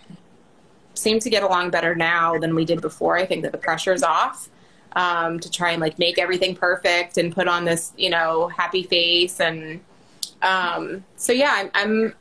[0.94, 3.16] seem to get along better now than we did before.
[3.16, 4.48] I think that the pressure's off
[4.94, 8.82] um, to try and like make everything perfect and put on this you know happy
[8.82, 9.80] face and
[10.42, 12.14] um, so yeah, I'm, I'm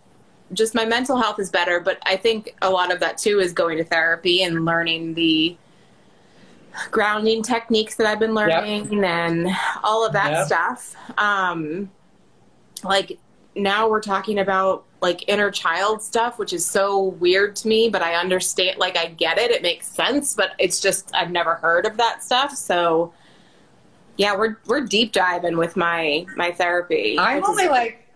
[0.53, 3.53] just my mental health is better, but I think a lot of that too is
[3.53, 5.57] going to therapy and learning the
[6.91, 9.47] grounding techniques that I've been learning and
[9.83, 10.45] all of that Yep.
[10.47, 10.95] stuff.
[11.17, 11.89] Um,
[12.83, 13.17] like
[13.55, 18.01] now we're talking about like inner child stuff, which is so weird to me, but
[18.01, 19.51] I understand, like, I get it.
[19.51, 22.55] It makes sense, but it's just, I've never heard of that stuff.
[22.55, 23.13] So
[24.17, 27.17] yeah, we're, we're deep diving with my, my therapy.
[27.19, 28.06] I'm which is- only like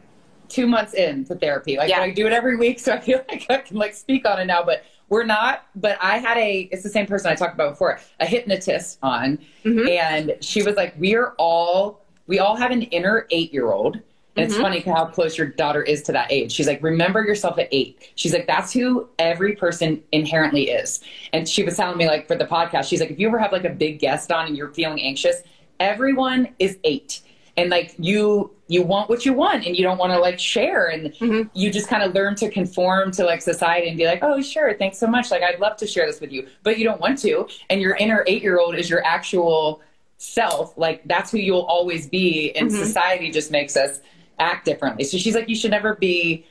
[0.51, 1.77] two months in into therapy.
[1.77, 2.01] Like Yeah.
[2.01, 4.45] I do it every week, so I feel like I can like speak on it
[4.45, 4.63] now.
[4.63, 5.65] But we're not.
[5.75, 6.69] But I had a.
[6.71, 7.99] It's the same person I talked about before.
[8.19, 9.87] A hypnotist on, Mm-hmm.
[9.87, 12.01] and she was like, "We are all.
[12.27, 13.99] We all have an inner eight year old."
[14.37, 14.63] And it's Mm-hmm.
[14.63, 16.53] funny how close your daughter is to that age.
[16.53, 18.13] She's like, remember yourself at eight.
[18.15, 21.01] She's like, that's who every person inherently is.
[21.33, 23.51] And she was telling me, like, for the podcast, she's like, if you ever have
[23.51, 25.43] like a big guest on and you're feeling anxious,
[25.81, 27.19] everyone is eight.
[27.57, 30.87] And like you, you want what you want, and you don't want to like share,
[30.87, 31.49] and Mm-hmm.
[31.53, 34.73] you just kind of learn to conform to like society and be like, oh sure,
[34.75, 35.29] thanks so much.
[35.31, 37.47] Like I'd love to share this with you, but you don't want to.
[37.69, 39.81] And your inner eight year old is your actual
[40.17, 40.77] self.
[40.77, 43.99] Like that's who you'll always be, and society just makes us
[44.39, 45.03] act differently.
[45.03, 46.45] So she's like, you should never be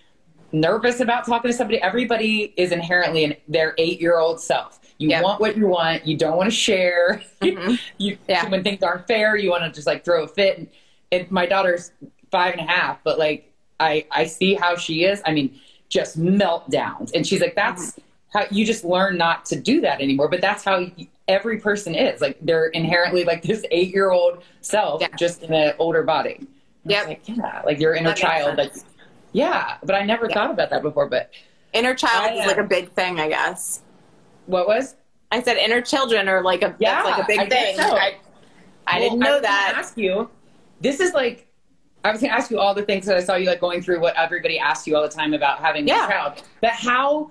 [0.53, 1.81] nervous about talking to somebody.
[1.81, 4.79] Everybody is inherently in their eight year old self.
[4.99, 5.23] You Yep.
[5.25, 6.07] want what you want.
[6.07, 7.23] You don't want to share.
[7.43, 8.49] you, Yeah.
[8.51, 10.59] When things aren't fair, you want to just like throw a fit.
[10.59, 10.69] And,
[11.13, 11.93] and my daughter's
[12.31, 15.23] five and a half, but like I, I see how she is.
[15.27, 17.11] I mean, just meltdowns.
[17.15, 18.39] And she's like, that's mm-hmm.
[18.39, 20.29] how you just learn not to do that anymore.
[20.29, 20.87] But that's how
[21.29, 22.21] every person is.
[22.21, 25.09] Like they're inherently like this eight year old self, Yeah.
[25.17, 26.47] just in an older body.
[26.89, 27.07] I Yep.
[27.09, 28.59] Like, yeah, like your inner That child.
[28.59, 28.73] Like,
[29.33, 31.09] yeah, but I never thought about that before.
[31.09, 31.31] But
[31.73, 33.83] Inner child I, is like a big thing, I guess.
[34.47, 34.97] what was?
[35.31, 37.77] I said inner children are like a Yeah, like a big I thing.
[37.77, 37.83] so.
[37.97, 38.17] I,
[38.87, 39.75] I Well, didn't I know was that.
[39.77, 40.31] Ask you.
[40.81, 41.47] This is like.
[42.03, 43.83] I was going to ask you all the things that I saw you like going
[43.83, 46.07] through what everybody asks you all the time about having Yeah.
[46.07, 46.43] a child.
[46.63, 47.31] But how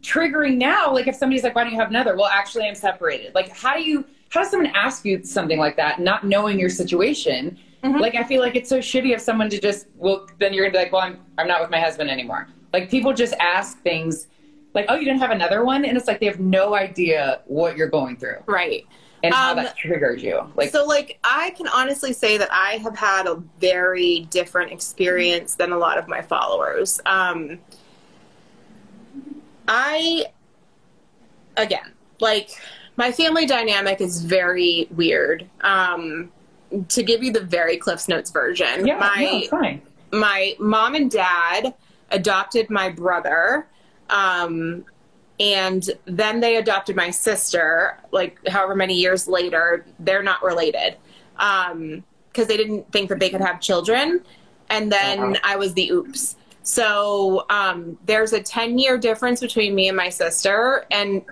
[0.00, 0.92] triggering now?
[0.92, 3.34] Like if somebody's like, "Why don't you have another?" Well, actually, I'm separated.
[3.34, 4.04] Like, how do you?
[4.28, 7.58] How does someone ask you something like that, not knowing your situation?
[7.82, 7.98] Mm-hmm.
[8.00, 9.86] Like, I feel like it's so shitty of someone to just.
[9.96, 12.88] Well, then you're gonna be like, "Well, I'm I'm not with my husband anymore." Like
[12.90, 14.28] people just ask things.
[14.74, 17.76] Like, oh, you didn't have another one, and it's like they have no idea what
[17.78, 18.84] you're going through Right.
[19.26, 20.50] And how Um, that triggers you.
[20.56, 25.54] Like, so like I can honestly say that I have had a very different experience
[25.54, 27.00] than a lot of my followers.
[27.06, 27.58] Um
[29.68, 30.26] I
[31.56, 32.50] again, like
[32.96, 35.48] my family dynamic is very weird.
[35.60, 36.32] Um
[36.88, 41.74] to give you the very Cliff's Notes version, yeah, my no, my mom and dad
[42.10, 43.66] adopted my brother
[44.10, 44.84] um,
[45.38, 50.96] and then they adopted my sister like however many years later they're not related
[51.34, 54.20] because they didn't think that they could have children
[54.70, 55.34] and then Wow.
[55.44, 60.08] i was the oops so um, there's a 10 year difference between me and my
[60.08, 61.22] sister and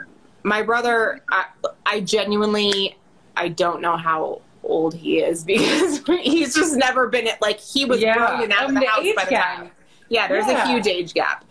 [0.44, 1.46] my brother I,
[1.86, 2.96] I genuinely
[3.36, 7.84] i don't know how old he is because he's just never been at like he
[7.84, 9.56] was Yeah, grown and out of um, the the house by the gap.
[9.56, 9.70] time
[10.08, 10.62] yeah there's Yeah.
[10.62, 11.43] a huge age gap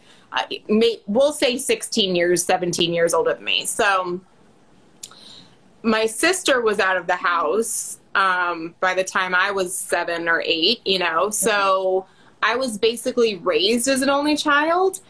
[0.69, 4.19] may, we'll say 16 years 17 years older than me so
[5.83, 10.41] my sister was out of the house um, by the time i was seven or
[10.45, 12.05] eight you know so
[12.41, 15.01] i was basically raised as an only child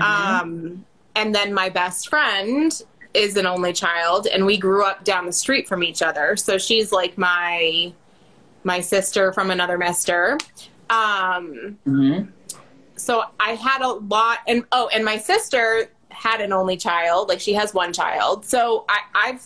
[0.00, 0.84] um,
[1.16, 2.82] and then my best friend
[3.14, 6.36] is an only child, and we grew up down the street from each other.
[6.36, 7.92] So she's like my
[8.64, 10.38] my sister from another mister.
[10.88, 12.28] Um, Mhm.
[13.02, 17.28] So I had a lot, and oh, and my sister had an only child.
[17.28, 18.46] Like she has one child.
[18.46, 19.44] So I, I've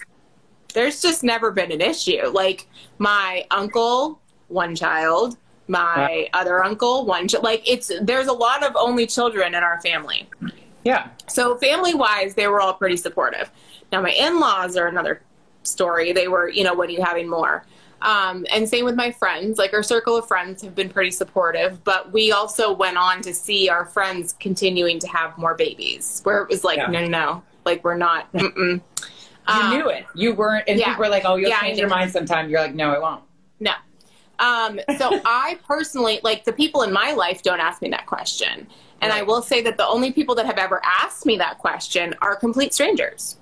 [0.75, 2.27] there's just never been an issue.
[2.29, 5.38] Like my uncle, one child.
[5.69, 7.45] My other uncle, one child.
[7.45, 10.29] Like it's there's a lot of only children in our family.
[10.85, 11.09] Yeah.
[11.27, 13.51] So family wise, they were all pretty supportive.
[13.90, 15.23] Now my in laws are another
[15.62, 16.12] story.
[16.12, 17.64] They were, you know, what are you having more?
[18.02, 19.59] Um, and same with my friends.
[19.59, 23.32] Like our circle of friends have been pretty supportive, but we also went on to
[23.32, 26.87] see our friends continuing to have more babies, where it was like, Yeah.
[26.88, 28.30] no, no, no, like we're not.
[28.35, 28.80] Mm-mm.
[29.48, 30.04] You Um, knew it.
[30.14, 30.87] You weren't, and yeah.
[30.88, 33.22] people were like, "Oh, you'll Yeah, change your mind sometime." You're like, "No, I won't."
[33.61, 33.72] No.
[34.40, 38.66] Um, so I personally, like the people in my life don't ask me that question.
[39.02, 42.14] And I will say that the only people that have ever asked me that question
[42.22, 43.37] are complete strangers.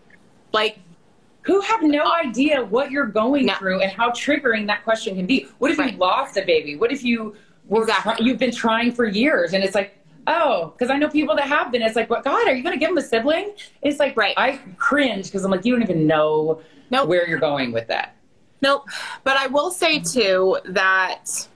[0.53, 0.79] Like,
[1.45, 3.55] Who have no idea what you're going No.
[3.55, 5.47] through and how triggering that question can be.
[5.59, 5.93] What if Right.
[5.93, 6.77] you lost a baby?
[6.77, 7.35] What if you
[7.69, 8.15] were Exactly.
[8.17, 11.47] try- you've been trying for years and it's like, oh, because I know people that
[11.47, 11.83] have been.
[11.83, 13.53] It's like, what God, are you going to give them a sibling?
[13.83, 14.35] It's like, Right.
[14.39, 17.09] I cringe because I'm like, you don't even know Nope.
[17.09, 18.15] where you're going with that.
[18.63, 18.89] nope.
[19.25, 21.47] But I will say too that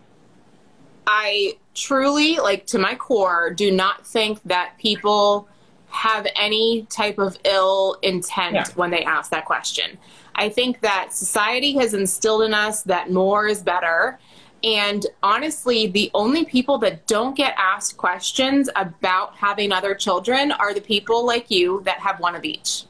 [1.06, 5.48] I truly, like to my core, do not think that people
[5.90, 8.64] have any type of ill intent Yeah.
[8.74, 9.98] when they ask that question.
[10.34, 14.18] I think that society has instilled in us that more is better.
[14.62, 20.74] And honestly, the only people that don't get asked questions about having other children are
[20.74, 22.84] the people like you that have one of each.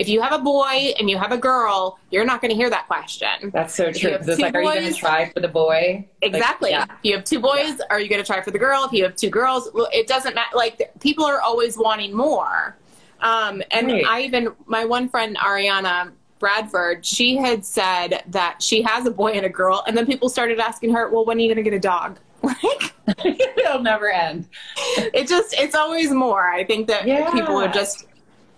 [0.00, 2.70] If you have a boy and you have a girl, you're not going to hear
[2.70, 3.50] that question.
[3.52, 4.12] That's so true.
[4.12, 6.08] It's like, are you going to boys- try for the boy?
[6.22, 6.70] Like, Exactly.
[6.70, 6.84] yeah.
[6.84, 8.84] If you have two boys, are you going to try for the girl?
[8.86, 10.56] If you have two girls, well, it doesn't matter.
[10.56, 12.76] Like people are always wanting more.
[13.20, 14.04] Um, and Right.
[14.08, 19.32] I even my one friend Ariana Bradford, she had said that she has a boy
[19.32, 21.70] and a girl, and then people started asking her, "Well, when are you going to
[21.70, 22.94] get a dog?" Like
[23.58, 24.48] It'll never end.
[25.12, 26.48] it just it's always more.
[26.48, 27.30] I think that Yeah.
[27.32, 28.06] people are just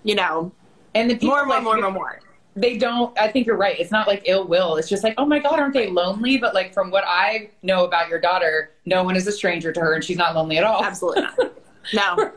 [0.04, 0.52] you know
[0.94, 2.20] And the people more, more, like, more, more, more.
[2.54, 3.18] They don't.
[3.18, 3.78] I think you're right.
[3.80, 4.76] It's not like ill will.
[4.76, 6.36] It's just like, oh my god, aren't they lonely?
[6.36, 9.80] But like from what I know about your daughter, no one is a stranger to
[9.80, 10.84] her, and she's not lonely at all.
[10.84, 11.38] Absolutely not.
[11.92, 12.30] No.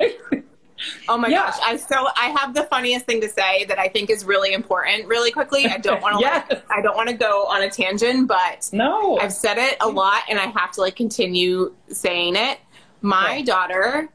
[1.07, 1.43] Oh my Yeah.
[1.43, 1.59] gosh.
[1.63, 5.05] I so I have the funniest thing to say that I think is really important
[5.07, 5.67] really quickly.
[5.67, 6.61] I don't want to Yes.
[6.69, 9.19] I don't want to go on a tangent, but No.
[9.19, 12.57] I've said it a lot and I have to like continue saying it.
[13.01, 13.45] My Yeah.
[13.45, 14.09] daughter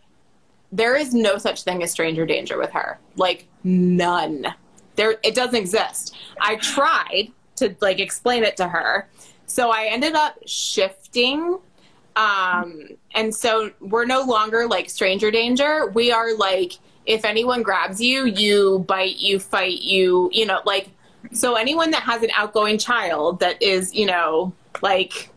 [0.73, 2.99] there is no such thing as stranger danger with her.
[3.17, 4.47] Like none.
[4.97, 6.15] There it doesn't exist.
[6.41, 9.09] I tried to like explain it to her.
[9.47, 11.59] So I ended up shifting
[12.17, 15.87] um and so we're no longer like stranger danger.
[15.95, 16.75] We are like
[17.07, 20.91] if anyone grabs you, you bite, you fight, you, you know, like
[21.33, 24.53] so anyone that has an outgoing child that is, you know,
[24.83, 25.30] like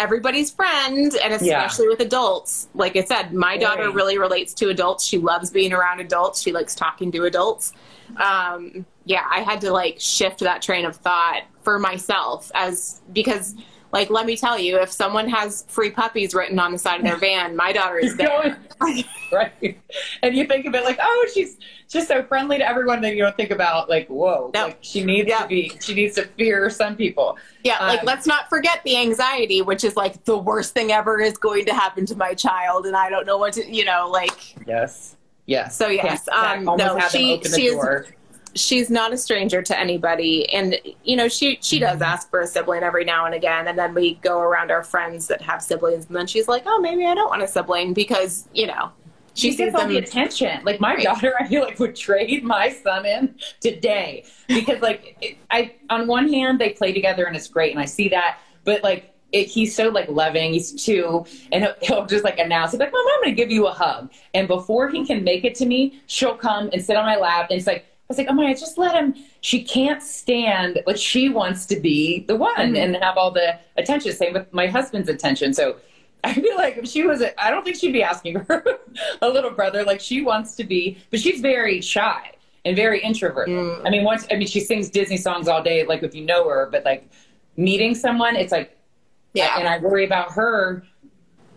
[0.00, 1.64] everybody's friend and Yeah.
[1.64, 2.68] especially with adults.
[2.74, 3.94] Like I said, my daughter Right.
[3.94, 5.04] really relates to adults.
[5.04, 6.40] She loves being around adults.
[6.40, 7.72] She likes talking to adults.
[8.16, 13.54] Um yeah, I had to like shift that train of thought for myself as because
[13.92, 17.04] like let me tell you, if someone has free puppies written on the side of
[17.04, 18.58] their van, my daughter is there.
[19.32, 19.78] right.
[20.22, 21.56] And you think of it like, oh, she's
[21.88, 23.00] just so friendly to everyone.
[23.00, 24.66] Then you don't think about like, whoa, No.
[24.66, 25.42] like she needs Yeah.
[25.42, 27.36] to be, she needs to fear some people.
[27.64, 31.20] Yeah, like Um, let's not forget the anxiety, which is like the worst thing ever
[31.20, 34.08] is going to happen to my child, and I don't know what to, you know,
[34.10, 35.16] like Yes.
[35.46, 35.74] Yes.
[35.76, 38.06] So, yes, Can't- um, no, she- open she is- door.
[38.54, 41.98] She's not a stranger to anybody, and you know, she she Mm-hmm.
[41.98, 44.82] does ask for a sibling every now and again, and then we go around our
[44.82, 47.94] friends that have siblings, and then she's like, oh, maybe I don't want a sibling
[47.94, 48.90] because you know
[49.34, 49.88] she she gets all them.
[49.88, 50.60] the attention.
[50.64, 55.38] Like my daughter, I feel like would trade my son in today because, like, it,
[55.50, 58.82] I on one hand they play together and it's great, and I see that, but
[58.82, 59.06] like.
[59.32, 60.52] It, he's so like loving.
[60.54, 63.48] He's two, and he'll, he'll just like announce, he's like, "Mom, I'm going to give
[63.48, 66.96] you a hug." And before he can make it to me, she'll come and sit
[66.96, 70.02] on my lap, and it's like, was like, "Oh my, just let him." She can't
[70.02, 72.82] stand, like, she wants to be the one Mhm.
[72.82, 74.12] and have all the attention.
[74.12, 75.54] Same with my husband's attention.
[75.54, 75.76] So
[76.24, 78.64] I feel like if she was, I don't think she'd be asking her
[79.22, 79.84] a little brother.
[79.84, 82.32] Like she wants to be, but she's very shy
[82.64, 83.54] and very introverted.
[83.54, 83.86] Mm.
[83.86, 86.46] I mean, once, I mean, she sings Disney songs all day, like if you know
[86.48, 87.08] her, but like
[87.56, 88.76] meeting someone, it's like,
[89.32, 90.82] yeah, and I worry about her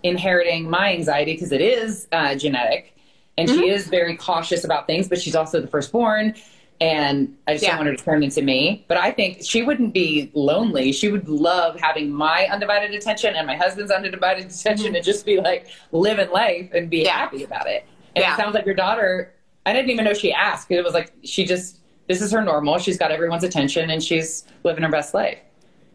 [0.03, 2.92] inheriting my anxiety because it is uh, genetic,
[3.37, 3.63] and she Mm-hmm.
[3.63, 5.07] is very cautious about things.
[5.07, 6.35] But she's also the firstborn,
[6.81, 7.71] and I just Yeah.
[7.71, 8.85] don't want her to turn into me.
[8.87, 10.91] But I think she wouldn't be lonely.
[10.91, 15.39] She would love having my undivided attention and my husband's undivided attention, and just be
[15.39, 17.05] like living life and be Mm-hmm.
[17.05, 17.11] Yeah.
[17.17, 17.85] happy about it.
[18.15, 18.33] And Yeah.
[18.33, 19.33] it sounds like your daughter.
[19.65, 20.69] I didn't even know she asked.
[20.71, 21.79] It was like she just.
[22.09, 22.79] This is her normal.
[22.79, 25.37] She's got everyone's attention, and she's living her best life.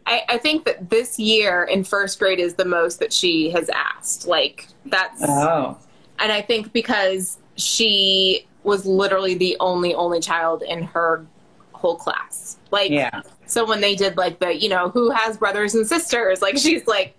[0.07, 3.69] I, I think that this year in first grade is the most that she has
[3.69, 4.25] asked.
[4.25, 5.77] Like that's Oh,
[6.19, 11.25] and I think because she was literally the only only child in her
[11.73, 12.57] whole class.
[12.71, 13.21] Like yeah.
[13.45, 16.85] so when they did like the, you know, who has brothers and sisters, like she's
[16.87, 17.15] like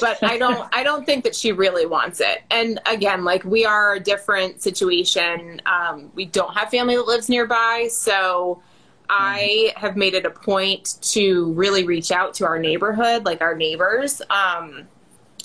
[0.00, 2.42] but I don't I don't think that she really wants it.
[2.50, 5.60] And again, like we are a different situation.
[5.66, 8.62] Um, we don't have family that lives nearby, so
[9.08, 13.54] I have made it a point to really reach out to our neighborhood, like our
[13.54, 14.22] neighbors.
[14.30, 14.88] Um,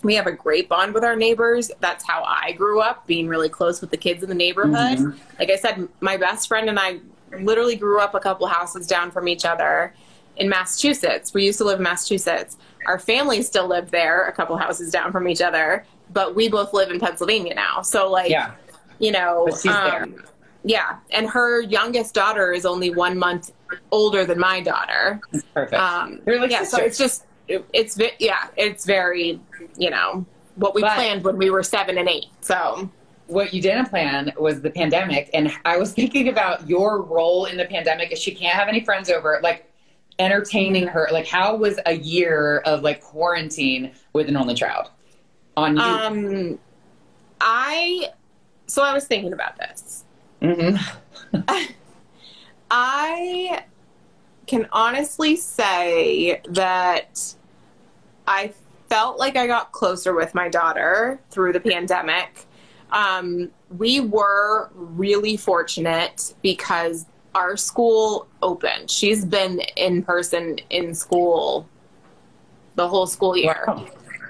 [0.03, 1.71] we have a great bond with our neighbors.
[1.79, 4.97] That's how I grew up, being really close with the kids in the neighborhood.
[4.99, 5.17] Mhm.
[5.39, 6.99] Like I said, my best friend and I
[7.41, 9.93] literally grew up a couple houses down from each other
[10.37, 11.33] in Massachusetts.
[11.33, 12.57] We used to live in Massachusetts.
[12.85, 15.83] Our family still lived there, a couple houses down from each other,
[16.13, 17.81] but we both live in Pennsylvania now.
[17.81, 18.51] So, like, Yeah.
[18.99, 20.03] you know, But she's there.
[20.03, 20.23] um,
[20.63, 20.97] yeah.
[21.11, 23.51] And her youngest daughter is only one month
[23.91, 25.19] older than my daughter.
[25.53, 25.73] Perfect.
[25.73, 29.39] Um, They're like yeah, so it's just, it- it's, yeah, it's very,
[29.77, 32.27] you know, what we But- planned when we were seven and eight.
[32.41, 32.89] So,
[33.27, 37.57] what you didn't plan was the pandemic and i was thinking about your role in
[37.57, 39.69] the pandemic if she can't have any friends over like
[40.17, 44.89] entertaining her like how was a year of like quarantine with an only child
[45.57, 46.59] on you um,
[47.41, 48.11] I,
[48.67, 50.05] so I was thinking about this.
[50.41, 50.79] Mhm.
[52.71, 53.63] I
[54.45, 57.35] can honestly say that
[58.27, 58.53] I
[58.89, 62.45] felt like I got closer with my daughter through the pandemic.
[62.91, 67.05] Um, we were really fortunate because
[67.35, 71.67] our school opened, she's been in person in school
[72.75, 73.63] the whole school year.
[73.67, 73.87] Wow.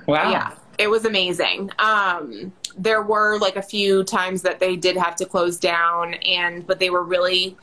[0.08, 0.32] Wow.
[0.32, 1.70] Yeah, it was amazing.
[1.80, 6.66] Um, there were like a few times that they did have to close down, and
[6.66, 7.58] but they were really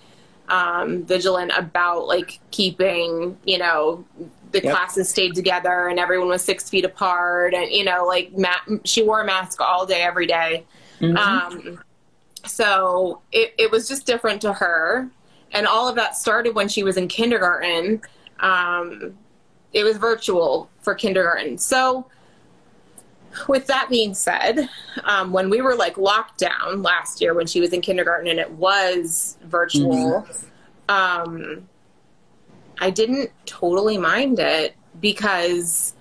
[0.48, 4.04] um, vigilant about like keeping, you know,
[4.54, 4.72] the Yep.
[4.74, 9.02] classes stayed together and everyone was six feet apart, and you know, like ma- she
[9.02, 10.64] wore a mask all day, every day.
[11.00, 11.16] Mhm.
[11.18, 11.80] Um,
[12.46, 15.08] so it, it was just different to her.
[15.52, 18.00] And all of that started when she was in kindergarten.
[18.40, 19.16] Um,
[19.72, 21.58] it was virtual for kindergarten.
[21.58, 22.06] So,
[23.48, 24.68] with that being said,
[25.04, 28.38] um, when we were like locked down last year when she was in kindergarten and
[28.38, 30.26] it was virtual,
[30.88, 31.68] um,
[32.78, 35.94] I didn't totally mind it because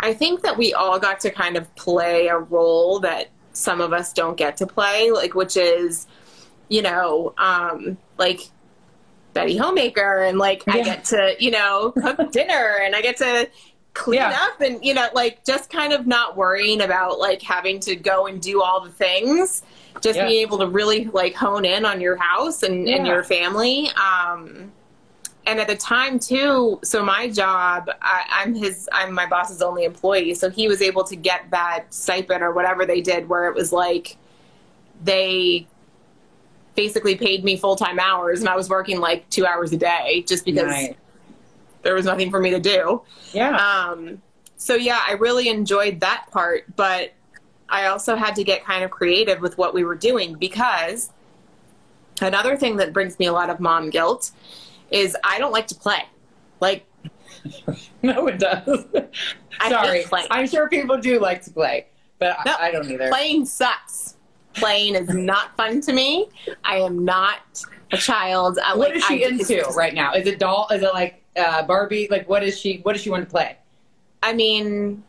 [0.00, 3.92] I think that we all got to kind of play a role that some of
[3.92, 6.06] us don't get to play, like which is,
[6.68, 8.40] you know, um, like
[9.32, 13.48] Betty Homemaker, and like I get to, you know, cook dinner, and I get to
[13.94, 14.36] clean Yeah.
[14.40, 18.26] up, and you know, like just kind of not worrying about like having to go
[18.26, 19.62] and do all the things,
[20.00, 20.26] just Yeah.
[20.26, 23.88] being able to really like hone in on your house and, and your family.
[23.90, 24.72] Um,
[25.46, 29.84] and at the time too so my job I, i'm his i'm my boss's only
[29.84, 33.54] employee so he was able to get that stipend or whatever they did where it
[33.54, 34.16] was like
[35.04, 35.66] they
[36.74, 40.44] basically paid me full-time hours and i was working like two hours a day just
[40.44, 40.94] because Nice.
[41.82, 43.56] there was nothing for me to do Yeah.
[43.56, 44.22] um,
[44.56, 47.10] so yeah, I really enjoyed that part, but
[47.68, 51.10] I also had to get kind of creative with what we were doing because
[52.20, 54.30] another thing that brings me a lot of mom guilt
[54.92, 56.04] is I don't like to play.
[56.60, 56.86] Like
[58.02, 58.86] no, it does.
[59.68, 60.04] Sorry.
[60.30, 61.86] I'm sure people do like to play,
[62.18, 63.08] but No, I, I don't either.
[63.08, 64.16] Playing sucks.
[64.54, 66.28] Playing is not fun to me.
[66.64, 68.58] I am not a child.
[68.64, 70.14] I, what like, is she I, into right now?
[70.14, 70.68] Is it doll?
[70.70, 72.08] Is it like uh, Barbie?
[72.10, 72.78] Like what is she?
[72.82, 73.56] What does she want to play?
[74.22, 75.02] I mean,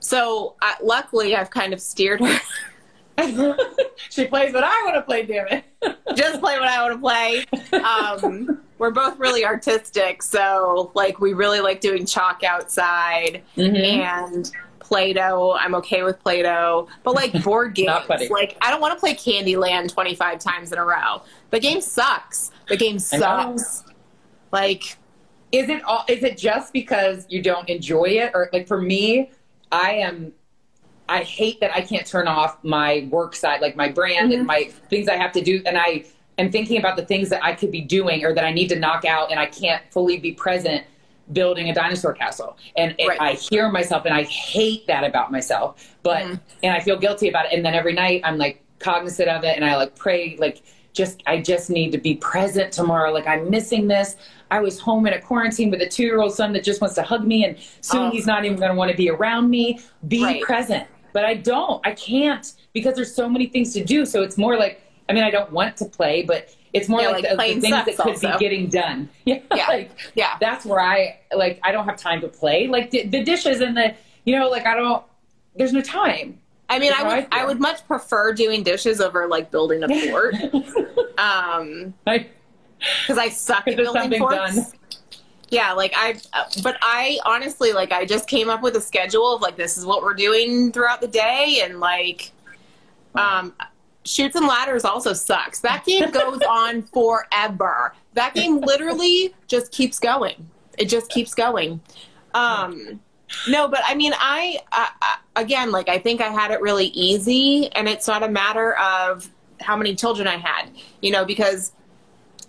[0.00, 2.40] so uh, luckily I've kind of steered her.
[4.10, 5.24] she plays what I want to play.
[5.24, 5.64] Damn it!
[6.14, 7.44] just play what I want to play.
[7.80, 13.78] Um, we're both really artistic, so like we really like doing chalk outside Mhm.
[13.78, 15.52] and Play-Doh.
[15.60, 17.90] I'm okay with Play-Doh, but like board games,
[18.30, 21.20] like I don't want to play Candyland 25 times in a row.
[21.50, 22.50] The game sucks.
[22.68, 23.84] The game sucks.
[24.50, 24.96] Like
[25.52, 26.04] Is it all?
[26.08, 29.30] Is it just because you don't enjoy it, or like for me,
[29.70, 30.32] I am.
[31.08, 34.70] I hate that I can't turn off my work side, like my brand and my
[34.88, 36.04] things I have to do, and I
[36.40, 38.76] am thinking about the things that I could be doing or that I need to
[38.78, 40.84] knock out, and I can't fully be present
[41.32, 42.56] building a dinosaur castle.
[42.76, 43.20] And Right.
[43.20, 45.94] I hear myself, and I hate that about myself.
[46.02, 46.40] But Mhm.
[46.64, 49.54] and I feel guilty about it, and then every night I'm like cognizant of it,
[49.56, 50.62] and I like pray, like
[50.92, 53.12] just I just need to be present tomorrow.
[53.12, 54.16] Like I'm missing this.
[54.50, 56.96] I was home in a quarantine with a two year old son that just wants
[56.96, 58.10] to hug me, and soon Oh.
[58.10, 59.78] he's not even going to want to be around me.
[60.08, 60.42] Be Right.
[60.42, 60.84] present.
[61.12, 61.84] But I don't.
[61.86, 64.04] I can't because there's so many things to do.
[64.04, 64.80] So it's more like
[65.10, 67.60] I mean I don't want to play, but it's more Yeah, like, like the, the
[67.60, 68.32] things that could also.
[68.32, 69.08] be getting done.
[69.24, 69.66] Yeah, Yeah.
[69.66, 72.68] like yeah, that's where I like I don't have time to play.
[72.68, 73.94] Like the, the dishes and the
[74.24, 75.04] you know like I don't.
[75.56, 76.38] There's no time.
[76.68, 79.88] I mean, I would I I, would much prefer doing dishes over like building a
[80.10, 80.34] fort.
[81.18, 84.54] um, because I suck at building forts.
[84.54, 84.66] done.
[85.50, 89.34] Yeah, like I, uh, but I honestly like I just came up with a schedule
[89.34, 92.30] of like this is what we're doing throughout the day, and like,
[93.16, 93.52] um,
[94.04, 95.60] chutes and ladders also sucks.
[95.60, 97.94] That game goes on forever.
[98.14, 100.48] That game literally just keeps going.
[100.78, 101.80] It just keeps going.
[102.34, 103.00] Um,
[103.48, 104.60] no, but I mean, I,
[105.36, 109.28] again, like I think I had it really easy, and it's not a matter of
[109.60, 110.70] how many children I had,
[111.02, 111.72] you know, because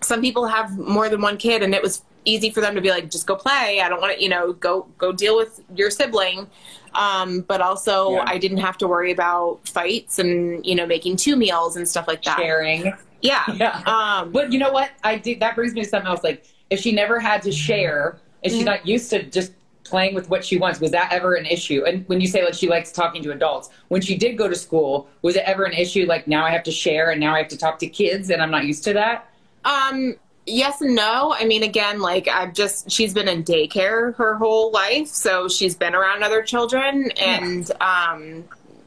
[0.02, 2.90] some people have more than one kid and it was easy for them to be
[2.90, 5.90] like just go play i don't want to you know go go deal with your
[5.90, 6.48] sibling
[6.96, 8.24] um, but also Yeah.
[8.28, 12.08] i didn't have to worry about fights and you know making two meals and stuff
[12.08, 12.94] like that sharing.
[13.22, 13.82] yeah Yeah.
[13.86, 14.92] um, But you know what?
[15.04, 16.24] I did that brings me to something else.
[16.24, 18.66] Like if she never had to share and she's Mhm.
[18.66, 19.52] not used to just
[19.84, 21.84] playing with what she wants, was that ever an issue?
[21.86, 24.56] And when you say like she likes talking to adults, when she did go to
[24.56, 26.06] school, was it ever an issue?
[26.08, 28.42] Like now I have to share and now I have to talk to kids and
[28.42, 29.30] I'm not used to that.
[29.66, 30.16] Um,
[30.46, 31.36] yes and no.
[31.38, 35.76] I mean, again, like I've just she's been in daycare her whole life, so she's
[35.76, 38.44] been around other children, and um,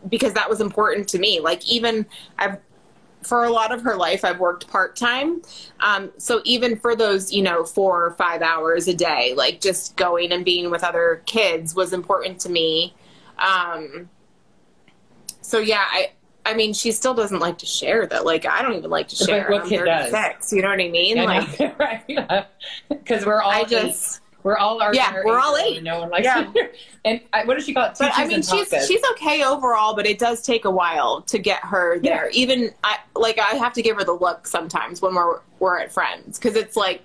[0.09, 1.41] because that was important to me.
[1.41, 2.07] Like even
[2.39, 2.59] I've
[3.23, 5.43] for a lot of her life, I've worked part time.
[5.81, 9.97] Um, so even for those, you know, four or five hours a day, like just
[9.97, 12.95] going and being with other kids was important to me.
[13.39, 14.09] Um,
[15.41, 16.13] so yeah, I
[16.47, 18.23] I mean, she still doesn't like to share though.
[18.23, 19.41] Like, I don't even like to share.
[19.41, 20.11] like, what kid does?
[20.11, 21.19] 36, You know what I mean?
[21.19, 22.47] I like, right?
[22.89, 23.69] Because we're all I eight.
[23.69, 25.77] just, we're all our Yeah, we're all eight.
[25.77, 26.53] and No one likes Yeah.
[27.07, 27.97] And I, what does she call it?
[27.99, 31.61] but I mean, she's she's okay overall, but it does take a while to get
[31.63, 32.31] her there.
[32.31, 35.93] Even I like I have to give her the look sometimes when we're we're at
[35.93, 37.03] friends because it's like,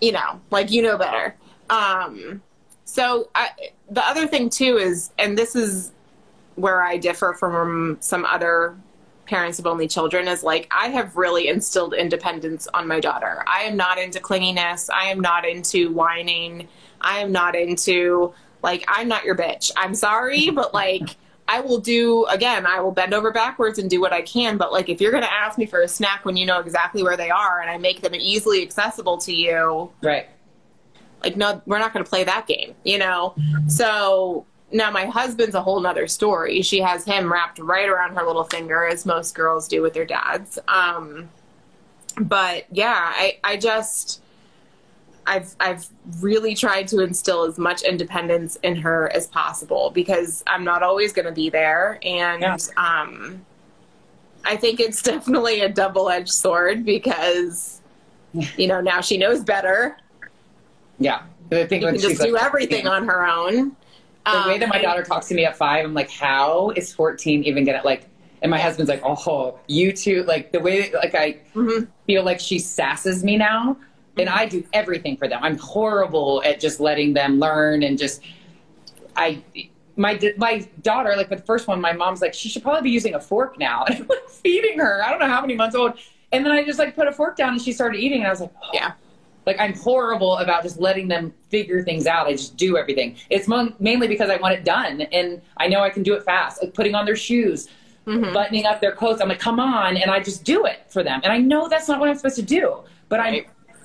[0.00, 1.34] you know, like you know better.
[1.68, 2.40] Um,
[2.86, 3.50] so I,
[3.90, 5.92] the other thing too is, and this is
[6.56, 8.76] where I differ from some other
[9.26, 13.44] parents of only children is like I have really instilled independence on my daughter.
[13.46, 14.90] I am not into clinginess.
[14.92, 16.68] I am not into whining.
[17.00, 19.70] I am not into like I'm not your bitch.
[19.76, 21.16] I'm sorry, but like
[21.48, 24.72] I will do again, I will bend over backwards and do what I can, but
[24.72, 27.16] like if you're going to ask me for a snack when you know exactly where
[27.16, 30.28] they are and I make them easily accessible to you, right.
[31.22, 33.68] like no we're not going to play that game you know mm-hmm.
[33.68, 38.24] so now my husband's a whole nother story she has him wrapped right around her
[38.26, 41.28] little finger as most girls do with their dads um
[42.20, 44.20] but yeah i i just
[45.26, 45.86] i've i've
[46.20, 51.12] really tried to instill as much independence in her as possible because i'm not always
[51.12, 52.56] going to be there and Yeah.
[52.76, 53.44] um
[54.44, 57.80] i think it's definitely a double-edged sword because
[58.56, 59.96] you know now she knows better
[60.98, 61.22] Yeah.
[61.50, 63.76] I think you can just do like, everything on her own.
[64.24, 66.70] The way Um, that my and- daughter talks to me at five, I'm like, how
[66.76, 68.06] is 14 even gonna like?
[68.42, 71.88] And my husband's like, oh, you two, like the way, like I Mhm.
[72.06, 73.76] feel like she sasses me now,
[74.18, 74.38] and Mm-hmm.
[74.38, 75.40] I do everything for them.
[75.42, 78.20] I'm horrible at just letting them learn and just,
[79.16, 79.42] I,
[79.96, 82.90] my my daughter, like for the first one, my mom's like, she should probably be
[82.90, 85.02] using a fork now, and I'm like feeding her.
[85.04, 85.92] I don't know how many months old,
[86.32, 88.30] and then I just like put a fork down, and she started eating, and I
[88.30, 88.92] was like, oh, Yeah.
[89.46, 92.26] Like I'm horrible about just letting them figure things out.
[92.26, 93.16] I just do everything.
[93.30, 96.22] It's mon- mainly because I want it done, and I know I can do it
[96.24, 96.62] fast.
[96.62, 97.68] Like putting on their shoes,
[98.06, 98.32] Mhm.
[98.32, 99.20] buttoning up their coats.
[99.20, 101.20] I'm like, come on, and I just do it for them.
[101.24, 102.78] And I know that's not what I'm supposed to do,
[103.08, 103.46] but Right.
[103.46, 103.76] I'm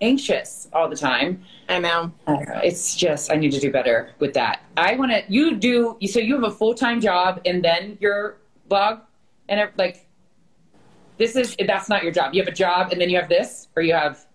[0.00, 1.42] anxious all the time.
[1.68, 2.12] I know.
[2.26, 2.60] I know.
[2.62, 4.60] It's just I need to do better with that.
[4.76, 5.22] I want to.
[5.28, 5.96] You do.
[6.00, 8.36] You so you have a full time job and then your
[8.68, 9.00] blog,
[9.48, 10.06] and like
[11.18, 12.34] this is that's not your job.
[12.34, 14.26] You have a job and then you have this, or you have.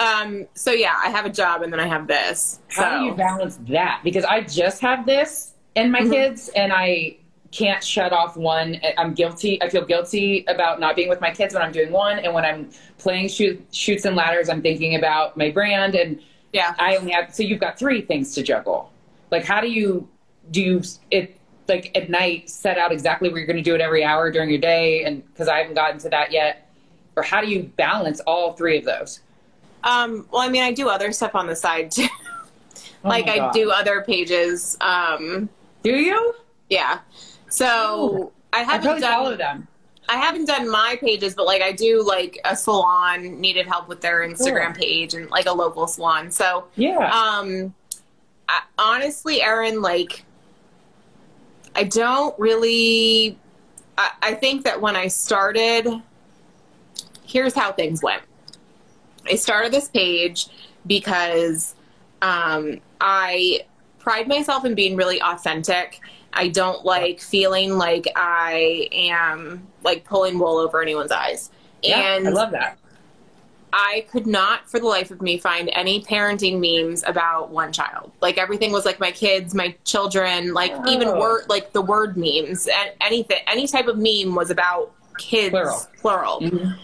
[0.00, 2.58] Um, so yeah, I have a job and then I have this.
[2.68, 4.00] How do you balance that?
[4.02, 6.10] Because I just have this and my Mhm.
[6.10, 7.16] kids, and I
[7.52, 8.80] can't shut off one.
[8.98, 9.62] I'm guilty.
[9.62, 12.44] I feel guilty about not being with my kids when I'm doing one, and when
[12.44, 16.20] I'm playing shoot, chutes and ladders, I'm thinking about my brand, and
[16.52, 16.74] yeah.
[16.78, 17.34] I only have.
[17.34, 18.90] So you've got three things to juggle.
[19.30, 20.08] Like, how do you
[20.50, 21.38] do you it
[21.68, 24.50] like at night set out exactly where you're going to do it every hour during
[24.50, 25.04] your day?
[25.04, 26.68] And because I haven't gotten to that yet,
[27.16, 29.20] or how do you balance all three of those?
[29.84, 32.06] Um, well, I mean, I do other stuff on the side too.
[33.04, 34.76] Oh like my I do other pages.
[34.80, 35.48] Um,
[35.82, 36.34] Do you?
[36.70, 37.00] yeah.
[37.50, 39.12] So I I haven't probably done.
[39.12, 39.68] follow them.
[40.08, 44.00] I haven't done my pages, but like I do like a salon needed help with
[44.00, 44.82] their Instagram Cool.
[44.82, 46.30] page and like a local salon.
[46.30, 47.10] So Yeah.
[47.10, 47.74] Um,
[48.48, 50.24] I, honestly, Erin, like,
[51.74, 53.38] I don't really.
[53.98, 55.86] I, I think that when I started,
[57.26, 58.22] here's how things went.
[59.30, 60.46] I started this page
[60.86, 61.74] because
[62.22, 63.66] um, I
[63.98, 66.00] pride myself in being really authentic.
[66.32, 71.50] I don't like feeling like I am like pulling wool over anyone's eyes.
[71.82, 72.78] yeah, and I love that.
[73.76, 78.12] I could not for the life of me find any parenting memes about one child.
[78.20, 81.18] Like everything was like my kids, my children, like even Oh.
[81.18, 85.86] word like the word memes and anything any type of meme was about kids Plural.
[86.00, 86.40] plural.
[86.40, 86.78] Mhm.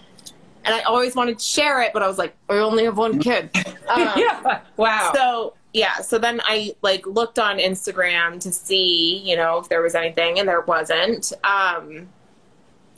[0.64, 3.18] And I always wanted to share it, but I was like, I only have one
[3.18, 3.50] kid.
[3.90, 4.60] Um, yeah.
[4.76, 5.10] Wow.
[5.12, 9.82] so yeah, so then I like looked on Instagram to see, you know, if there
[9.82, 11.32] was anything, and there wasn't.
[11.44, 12.08] Um,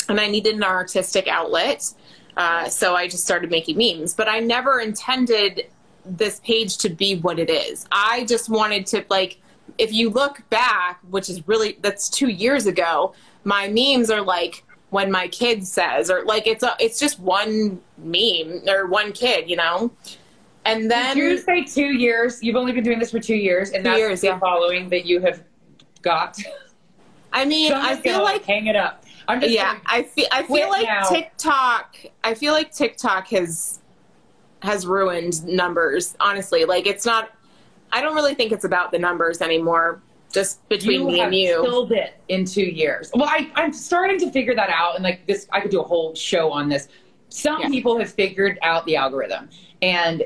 [0.09, 1.93] and I needed an artistic outlet,
[2.37, 4.15] uh, so I just started making memes.
[4.15, 5.67] But I never intended
[6.05, 7.87] this page to be what it is.
[7.93, 9.41] I just wanted to like,
[9.79, 14.65] if you look back, which is really that's two years ago, my memes are like
[14.93, 19.49] when my kid says, or like it's a, it's just one meme or one kid,
[19.49, 19.91] you know.
[20.67, 22.43] And then Did you say two years?
[22.43, 24.39] You've only been doing this for two years, and Two that's years, the yeah.
[24.39, 25.43] following that you have
[26.03, 26.39] got.
[27.33, 29.05] I mean, I feel like hang it up.
[29.29, 31.09] I'm just yeah, I feel I feel like now.
[31.09, 31.97] TikTok.
[32.23, 33.81] I feel like TikTok has
[34.61, 36.15] has ruined numbers.
[36.21, 37.31] Honestly, like it's not.
[37.91, 40.03] I don't really think it's about the numbers anymore.
[40.33, 41.63] Just between you me and you.
[41.63, 43.11] killed it in two years.
[43.15, 45.85] Well, I, I'm starting to figure that out, and like this, I could do a
[45.85, 46.89] whole show on this.
[47.29, 47.69] Some Yeah.
[47.69, 49.51] people have figured out the algorithm,
[49.83, 50.25] and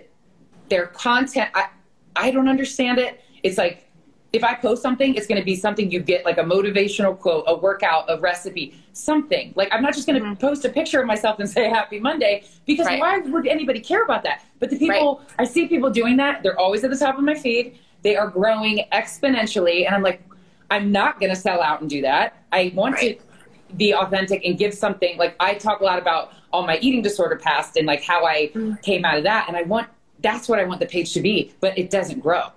[0.68, 1.50] their content.
[1.54, 1.68] I,
[2.14, 3.20] I don't understand it.
[3.42, 3.86] It's like
[4.32, 7.44] if I post something, it's going to be something you get like a motivational quote,
[7.46, 9.52] a workout, a recipe, something.
[9.56, 10.34] Like I'm not just going to mm-hmm.
[10.34, 13.00] post a picture of myself and say happy Monday because right.
[13.00, 14.44] why would anybody care about that?
[14.58, 15.34] But the people, right.
[15.38, 16.42] I see people doing that.
[16.42, 17.78] They're always at the top of my feed.
[18.02, 19.86] They are growing exponentially.
[19.86, 20.22] And I'm like,
[20.70, 22.42] I'm not going to sell out and do that.
[22.52, 23.18] I want right.
[23.18, 25.16] to be authentic and give something.
[25.18, 28.50] Like I talk a lot about all my eating disorder past and like how I
[28.54, 28.80] mm.
[28.82, 29.46] came out of that.
[29.48, 29.88] And I want,
[30.20, 32.48] that's what I want the page to be, but it doesn't grow.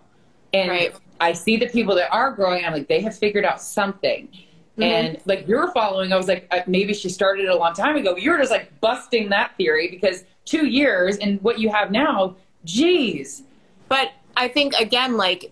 [0.53, 0.95] And right.
[1.19, 2.65] I see the people that are growing.
[2.65, 4.27] I'm like, they have figured out something.
[4.27, 4.83] Mm-hmm.
[4.83, 7.95] And like you're following, I was like, uh, maybe she started it a long time
[7.95, 8.15] ago.
[8.15, 13.43] You're just like busting that theory because two years and what you have now, geez.
[13.89, 15.51] But I think again, like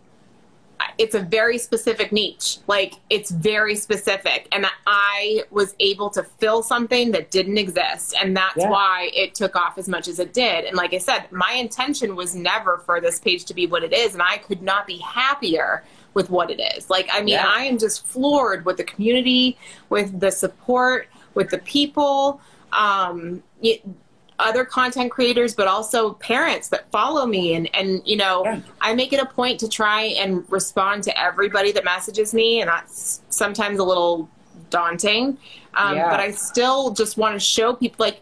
[0.98, 2.58] it's a very specific niche.
[2.68, 4.48] Like it's very specific.
[4.52, 8.16] And I was able to fill something that didn't exist.
[8.22, 8.70] And that's yeah.
[8.70, 10.66] why it took off as much as it did.
[10.66, 13.94] And like I said, my intention was never for this page to be what it
[13.94, 14.14] is.
[14.14, 16.90] And I could not be happier with what it is.
[16.90, 17.46] Like, I mean, yeah.
[17.48, 19.58] I am just floored with the community,
[19.90, 22.42] with the support, with the people.
[22.72, 23.84] Um, it,
[24.40, 27.56] other content creators but also parents that follow me.
[27.56, 28.60] And and you know yeah.
[28.82, 32.70] i make it a point to try and respond to everybody that messages me and
[32.70, 34.30] that's sometimes a little
[34.70, 35.38] daunting.
[35.74, 36.10] Um, yeah.
[36.10, 38.22] but i still just want to show people like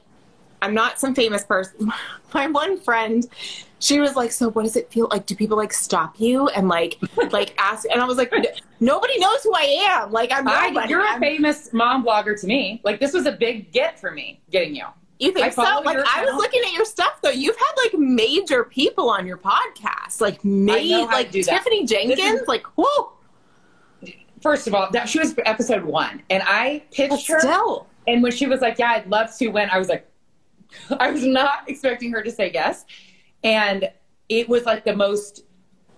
[0.62, 1.92] i'm not some famous person
[2.34, 3.28] my one friend
[3.80, 5.26] she was like so what does it feel like?
[5.26, 6.98] Do people like stop you and like
[7.32, 7.86] like ask?
[7.92, 8.34] And i was like
[8.80, 10.12] nobody knows who i am.
[10.12, 12.82] Like i'm I, you're I'm, a famous mom blogger to me.
[12.84, 14.86] Like this was a big get for me getting you
[15.20, 15.62] you think so?
[15.62, 17.30] Like I was looking at your stuff though.
[17.30, 22.20] You've had like major people on your podcast, like made like Tiffany Jenkins.
[22.20, 23.14] Is, like whoa.
[24.42, 27.40] First of all, that she was episode one, and I pitched but her.
[27.40, 27.88] Still.
[28.08, 30.08] And when she was like, "Yeah, I'd love to," when I was like,
[31.00, 32.86] I was not expecting her to say yes,
[33.44, 33.90] and
[34.28, 35.46] it was like the most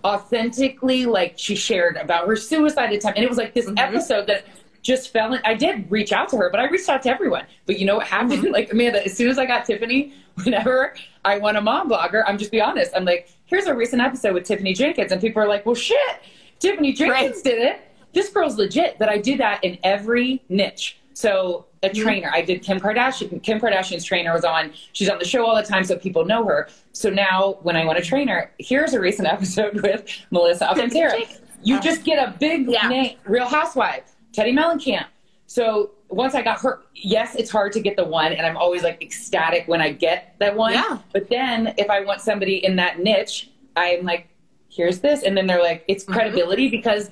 [0.04, 3.78] authentically like she shared about her suicide attempt, and it was like this mm-hmm.
[3.78, 4.46] episode that
[4.82, 5.40] just fell in.
[5.44, 7.44] I did reach out to her, but I reached out to everyone.
[7.66, 8.42] But you know what happened?
[8.42, 8.52] Mm-hmm.
[8.58, 12.38] Like Amanda, as soon as I got Tiffany, whenever I want a mom blogger, I'm
[12.38, 12.92] just be honest.
[12.94, 16.20] I'm like, here's a recent episode with Tiffany Jenkins, and people are like, well, shit,
[16.58, 17.44] Tiffany Jenkins right.
[17.44, 17.80] did it.
[18.14, 18.98] This girl's legit.
[18.98, 20.98] But I do that in every niche.
[21.12, 22.02] So a mm-hmm.
[22.02, 23.42] trainer, I did Kim Kardashian.
[23.42, 24.72] Kim Kardashian's trainer was on.
[24.92, 26.68] She's on the show all the time, so people know her.
[26.92, 31.20] So now, when I want a trainer, here's a recent episode with Melissa Alcantara.
[31.62, 32.88] You just get a big yeah.
[32.88, 35.06] name, Real Housewives Teddi Mellencamp.
[35.46, 38.82] So once I got her, yes, it's hard to get the one, and I'm always
[38.82, 40.74] like ecstatic when I get that one.
[40.74, 40.98] Yeah.
[41.12, 44.28] But then if I want somebody in that niche, I'm like,
[44.68, 46.12] here's this, and then they're like, it's mm-hmm.
[46.12, 46.76] credibility mm-hmm.
[46.76, 47.10] because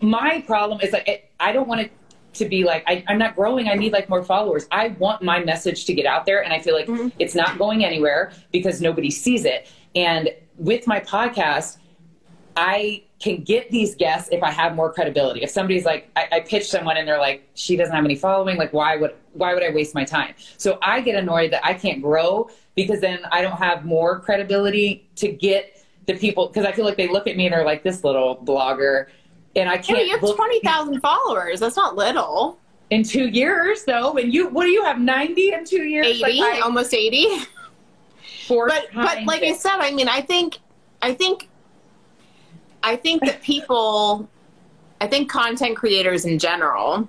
[0.00, 1.92] my problem is like it, I don't want it
[2.34, 3.68] to be like I, am not growing.
[3.68, 4.66] I need like more followers.
[4.70, 7.08] I want my message to get out there, and I feel like mm-hmm.
[7.18, 9.68] it's not going anywhere because nobody sees it.
[9.94, 11.78] And with my podcast,
[12.56, 15.42] I can get these guests if I have more credibility.
[15.42, 18.56] If somebody's like, I, I, pitch someone and they're like, she doesn't have any following,
[18.56, 20.34] like why would why would I waste my time?
[20.56, 25.08] So I get annoyed that I can't grow because then I don't have more credibility
[25.16, 27.82] to get the people because I feel like they look at me and they're like
[27.82, 29.06] this little blogger,
[29.56, 30.06] and I can't.
[30.06, 31.60] you have twenty thousand followers.
[31.60, 32.58] That's not little.
[32.90, 36.06] In two years, though, and you what do you have ninety in two years?
[36.06, 37.44] Eighty, like I, almost eighty.
[38.48, 40.58] but but like I said, I mean, I think
[41.02, 41.48] I think
[42.88, 44.26] I think that people,
[44.98, 47.06] I think content creators in general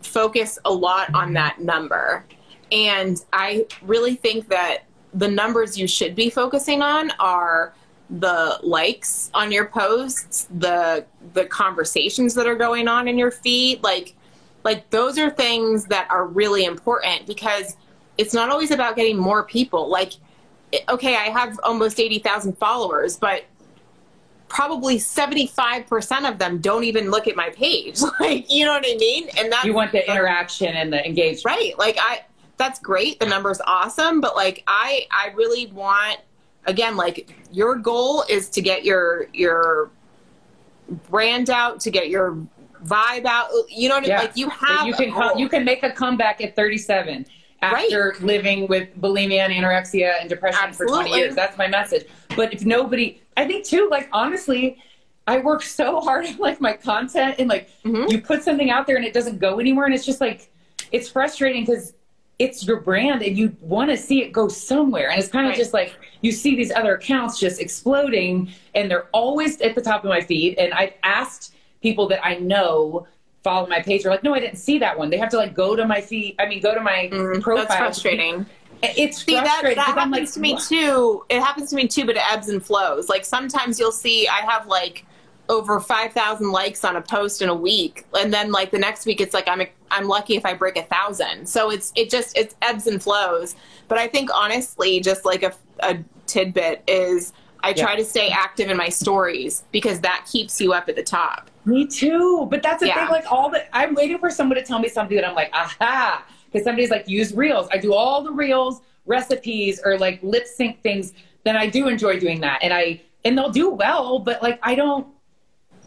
[0.00, 2.24] focus a lot on that number.
[2.70, 7.74] And I really think that the numbers you should be focusing on are
[8.10, 11.04] the likes on your posts, the
[11.34, 14.14] the conversations that are going on in your feed, like
[14.62, 17.76] like those are things that are really important because
[18.18, 19.88] it's not always about getting more people.
[19.88, 20.12] Like
[20.88, 23.44] okay, I have almost 80,000 followers, but
[24.52, 27.98] probably 75% of them don't even look at my page.
[28.20, 29.28] Like, you know what I mean?
[29.38, 31.44] And that You want the interaction and the engagement.
[31.44, 31.76] Right.
[31.78, 32.24] Like I
[32.56, 33.18] that's great.
[33.18, 36.20] The number's awesome, but like I I really want
[36.66, 39.90] again like your goal is to get your your
[41.08, 42.36] brand out, to get your
[42.84, 43.48] vibe out.
[43.68, 44.18] You know what yeah.
[44.18, 44.26] I mean?
[44.26, 47.26] Like you have you can you can make a comeback at 37
[47.62, 48.22] after right.
[48.22, 50.96] living with bulimia and anorexia and depression Absolutely.
[50.96, 51.34] for 20 years.
[51.34, 52.06] That's my message.
[52.36, 54.82] But if nobody, I think too, like honestly,
[55.26, 58.10] I work so hard on like my content and like mm-hmm.
[58.10, 60.50] you put something out there and it doesn't go anywhere and it's just like
[60.90, 61.94] it's frustrating because
[62.38, 65.50] it's your brand and you want to see it go somewhere and it's kind of
[65.50, 65.58] right.
[65.58, 70.02] just like you see these other accounts just exploding and they're always at the top
[70.02, 73.06] of my feed and I've asked people that I know
[73.42, 75.10] follow my page are like, no, I didn't see that one.
[75.10, 76.36] They have to like go to my feed.
[76.38, 77.66] I mean, go to my mm, profile.
[77.66, 78.46] That's frustrating.
[78.82, 79.76] It's see, frustrating.
[79.76, 81.24] That, that happens like, to me too.
[81.28, 83.08] It happens to me too, but it ebbs and flows.
[83.08, 85.06] Like sometimes you'll see I have like
[85.48, 88.06] over 5,000 likes on a post in a week.
[88.18, 90.82] And then like the next week, it's like, I'm, I'm lucky if I break a
[90.82, 91.46] thousand.
[91.48, 93.54] So it's, it just, it ebbs and flows.
[93.88, 97.32] But I think honestly, just like a, a tidbit is
[97.62, 97.84] I Yeah.
[97.84, 101.50] try to stay active in my stories because that keeps you up at the top.
[101.64, 102.46] Me too.
[102.50, 103.04] But that's the Yeah.
[103.06, 103.08] thing.
[103.08, 106.24] Like all the, I'm waiting for someone to tell me something that I'm like, aha,
[106.50, 107.68] because somebody's like, use reels.
[107.72, 111.12] I do all the reels, recipes, or like lip sync things.
[111.44, 114.18] Then I do enjoy doing that, and I and they'll do well.
[114.18, 115.06] But like, I don't.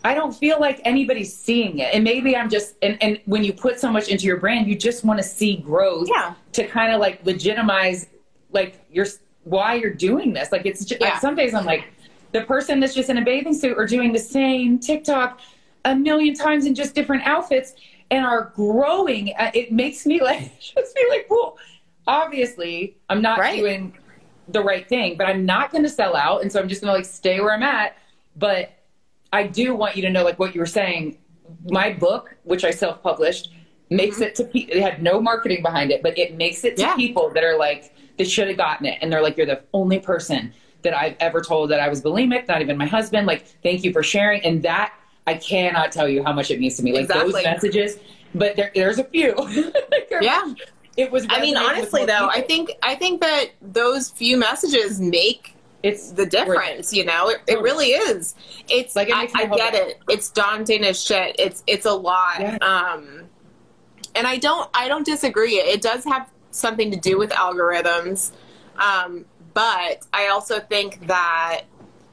[0.04, 1.92] I don't feel like anybody's seeing it.
[1.94, 4.76] And maybe I'm just and, and when you put so much into your brand, you
[4.78, 6.36] just want to see growth Yeah.
[6.52, 8.08] to kind of like legitimize
[8.52, 9.08] like your
[9.46, 10.52] why you're doing this.
[10.52, 11.12] Like it's just, Yeah.
[11.12, 11.86] like some days I'm like
[12.34, 15.40] the person that's just in a bathing suit or doing the same TikTok
[15.86, 17.74] a million times in just different outfits
[18.12, 19.34] and are growing.
[19.38, 21.58] Uh, It makes me like just feel like well,
[22.08, 23.60] obviously I'm not Right.
[23.60, 23.94] doing
[24.50, 26.92] the right thing, but I'm not going to sell out, and so I'm just going
[26.92, 27.98] to like stay where I'm at.
[28.36, 28.74] But
[29.34, 31.18] I do want you to know, like what you were saying,
[31.70, 33.50] my book, which I self-published,
[33.90, 34.76] makes it to people.
[34.76, 36.96] it had no marketing behind it, but it makes it to Yeah.
[36.96, 40.00] people that are like they should have gotten it, and they're like, you're the only
[40.00, 40.54] person
[40.84, 43.28] that I've ever told that I was bulimic, not even my husband.
[43.28, 44.94] Like, thank you for sharing, and that
[45.28, 46.94] I cannot tell you how much it means to me.
[46.94, 47.98] Like those messages,
[48.34, 49.36] but there, there's a few.
[50.22, 50.54] Yeah.
[50.96, 51.26] it was.
[51.30, 55.56] I mean, honestly though, I think, I think that those few messages make
[55.86, 57.30] it's the difference you know?
[57.30, 58.34] It, it really is.
[58.70, 60.00] It's Like, like it I, I get it.
[60.10, 61.36] It's daunting as shit.
[61.38, 62.40] It's it's a lot.
[62.40, 62.58] Yeah.
[62.62, 63.26] um
[64.16, 65.56] and i don't i don't disagree.
[65.56, 68.32] It does have something to do with algorithms
[68.78, 71.64] um but i also think that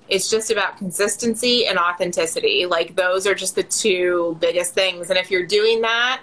[0.09, 5.19] it's just about consistency and authenticity like those are just the two biggest things and
[5.19, 6.23] if you're doing that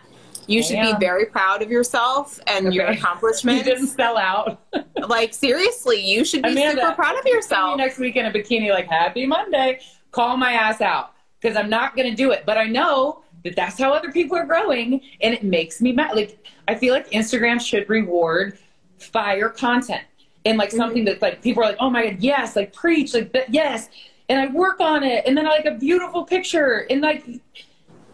[0.50, 2.94] you should be very proud of yourself and your Okay.
[2.96, 4.60] You accomplishments didn't sell out.
[5.08, 8.00] like seriously you should be Amanda, super proud of if you see me yourself next
[8.00, 9.80] week in a bikini, like Happy Monday.
[10.12, 12.44] Call my ass out because I'm not going to do it.
[12.48, 16.16] But I know that that's how other people are growing, and it makes me mad.
[16.16, 18.58] Like I feel like Instagram should reward
[18.98, 20.04] fire content
[20.46, 20.78] and like mm-hmm.
[20.78, 23.90] something that's like people are like, oh my god, yes, like preach, like that, yes,
[24.30, 27.26] and I work on it, and then I like a beautiful picture, and like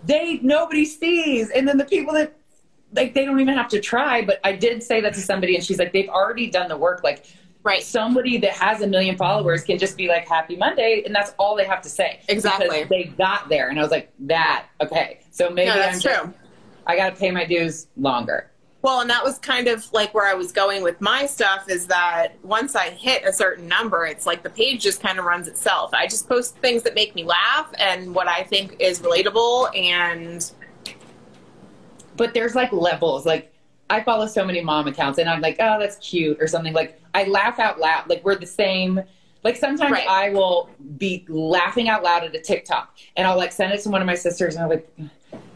[0.03, 2.33] they nobody sees, and then the people that
[2.93, 4.21] like they don't even have to try.
[4.23, 7.03] But I did say that to somebody, and she's like, they've already done the work,
[7.03, 7.25] like
[7.65, 11.33] right somebody that has a million followers can just be like happy monday and that's
[11.37, 12.67] all they have to say Exactly.
[12.69, 16.01] because they got there and i was like that okay so maybe No, that's i'm
[16.01, 16.33] just true.
[16.87, 18.49] i gotta pay my dues longer
[18.83, 21.87] Well, and that was kind of like where I was going with my stuff is
[21.87, 25.47] that once I hit a certain number, it's like the page just kind of runs
[25.47, 25.89] itself.
[25.91, 30.51] I just post things that make me laugh and what I think is relatable and
[32.15, 33.51] but there's like levels like
[33.89, 36.99] i follow so many mom accounts and i'm like oh that's cute or something like
[37.13, 39.01] i laugh out loud like we're the same
[39.43, 40.07] like sometimes Right.
[40.07, 43.89] i will be laughing out loud at a tiktok and i'll like send it to
[43.89, 45.09] one of my sisters and i'm like and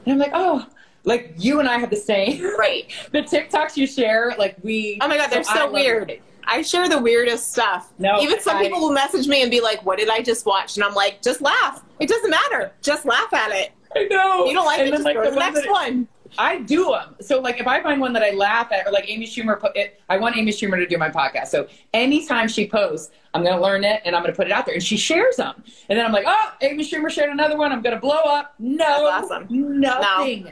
[0.07, 0.65] i'm like oh
[1.05, 2.91] like you and i have the same right.
[3.11, 4.97] the TikToks you share, like we.
[5.01, 6.09] Oh my god, they're so love weird.
[6.11, 6.21] it.
[6.45, 7.93] I share the weirdest stuff.
[7.99, 10.45] No, Even some I- people will message me and be like, "What did I just
[10.45, 11.83] watch?" And I'm like, "Just laugh.
[12.01, 12.73] It doesn't matter.
[12.81, 13.71] Just laugh at it.
[13.95, 14.45] I know.
[14.45, 14.91] You don't like And it?
[14.91, 16.07] then, Just go to the next that- one."
[16.37, 17.15] I do them.
[17.21, 19.75] So like if I find one that I laugh at, or like Amy Schumer, put
[19.75, 21.47] it, I want Amy Schumer to do my podcast.
[21.47, 24.51] So anytime she posts, I'm going to learn it and I'm going to put it
[24.53, 25.63] out there, and she shares them.
[25.89, 27.71] And then I'm like, oh, Amy Schumer shared another one.
[27.71, 28.53] I'm going to blow up.
[28.59, 29.47] No, That's awesome.
[29.49, 30.51] Nothing.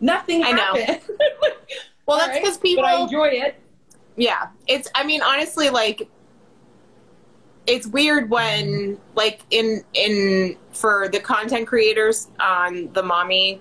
[0.00, 0.74] Nothing I know.
[0.74, 1.00] happened.
[2.06, 2.84] Well, All that's right, because people.
[2.84, 3.60] But I enjoy it.
[4.16, 6.08] yeah it's i mean honestly like
[7.66, 13.60] it's weird when like in in for the content creators on the mommy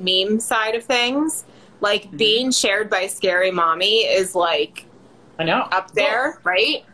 [0.00, 1.44] meme side of things
[1.80, 2.16] like Mm-hmm.
[2.16, 4.86] being shared by scary mommy is like
[5.38, 5.66] I know.
[5.72, 6.84] up there right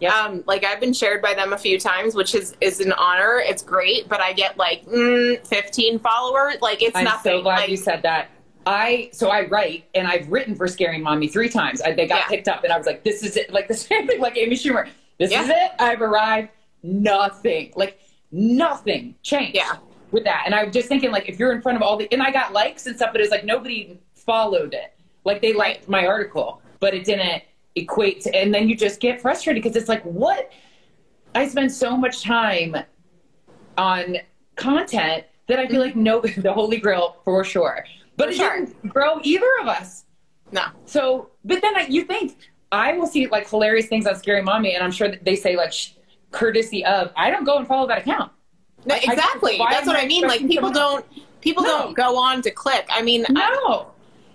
[0.00, 0.12] Yep.
[0.12, 3.40] um like i've been shared by them a few times which is is an honor
[3.44, 7.60] it's great but i get like mm, 15 followers like it's I'm nothing so glad
[7.60, 8.28] like, you said that.
[8.66, 11.80] I so I write and I've written for Scary Mommy three times.
[11.80, 12.26] I, they got Yeah.
[12.28, 13.52] picked up and I was like, this is it.
[13.52, 14.88] Like the same thing, like Amy Schumer.
[15.20, 15.44] This Yeah.
[15.44, 15.70] is it.
[15.78, 16.48] I've arrived.
[16.82, 18.00] Nothing, like
[18.32, 19.54] nothing changed.
[19.54, 19.76] Yeah.
[20.12, 22.22] With that, and I'm just thinking, like, if you're in front of all the, and
[22.22, 24.94] I got likes and stuff, but it's like nobody followed it.
[25.24, 27.42] Like they liked my article, but it didn't
[27.74, 28.34] equate to.
[28.34, 30.52] And then you just get frustrated because it's like, what?
[31.34, 32.76] I spend so much time
[33.76, 34.18] on
[34.54, 37.84] content that I feel like no, the Holy Grail for sure.
[38.16, 38.60] But For it sure.
[38.66, 40.04] didn't grow either of us.
[40.52, 42.36] no So, but then I, you think
[42.72, 45.56] I will see like hilarious things on Scary Mommy, and I'm sure that they say
[45.56, 45.90] like sh-
[46.30, 47.12] courtesy of.
[47.16, 48.32] I don't go and follow that account.
[48.86, 49.58] No, I- I- exactly.
[49.70, 50.26] That's what I I mean.
[50.26, 51.04] Like people don't
[51.40, 51.68] people No.
[51.78, 52.86] don't go on to click.
[52.90, 53.32] I mean, I-
[53.66, 53.88] No,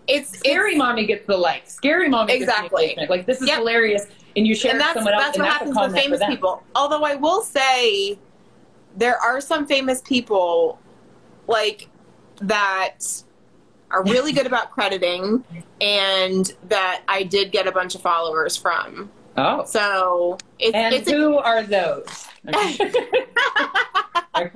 [0.07, 1.63] it's Scary it's, Mommy gets the like.
[1.69, 2.97] Scary Mommy gets the Exactly.
[3.09, 3.57] Like this is Yep.
[3.59, 5.93] hilarious, and you share and that's with someone else, that's and what that's a happens
[5.93, 6.63] with famous people.
[6.75, 8.19] Although I will say,
[8.97, 10.79] there are some famous people
[11.47, 11.87] like
[12.41, 13.05] that
[13.91, 15.43] are really good about crediting
[15.81, 19.09] and that I did get a bunch of followers from.
[19.37, 19.65] Oh.
[19.65, 22.27] So it's, and it's a- who are those?
[24.33, 24.49] I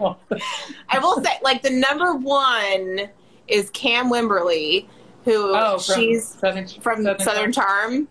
[0.99, 3.09] will say, like the number one
[3.47, 4.87] is Cam Wimberly,
[5.23, 8.07] who oh, from she's Southern, from Southern, Charm.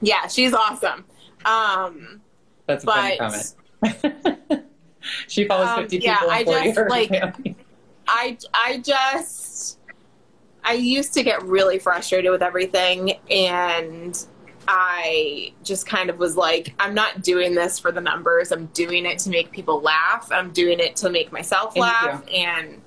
[0.00, 1.04] Yeah, she's awesome.
[1.44, 2.20] Um,
[2.66, 4.64] That's a funny but comment.
[5.28, 6.30] she follows Um, 50 yeah, people.
[6.30, 7.56] I in 40 just, like- family.
[8.10, 9.78] I I just
[10.64, 14.18] I used to get really frustrated with everything and
[14.70, 18.52] I just kind of was like I'm not doing this for the numbers.
[18.52, 20.28] I'm doing it to make people laugh.
[20.30, 22.82] I'm doing it to make myself laugh and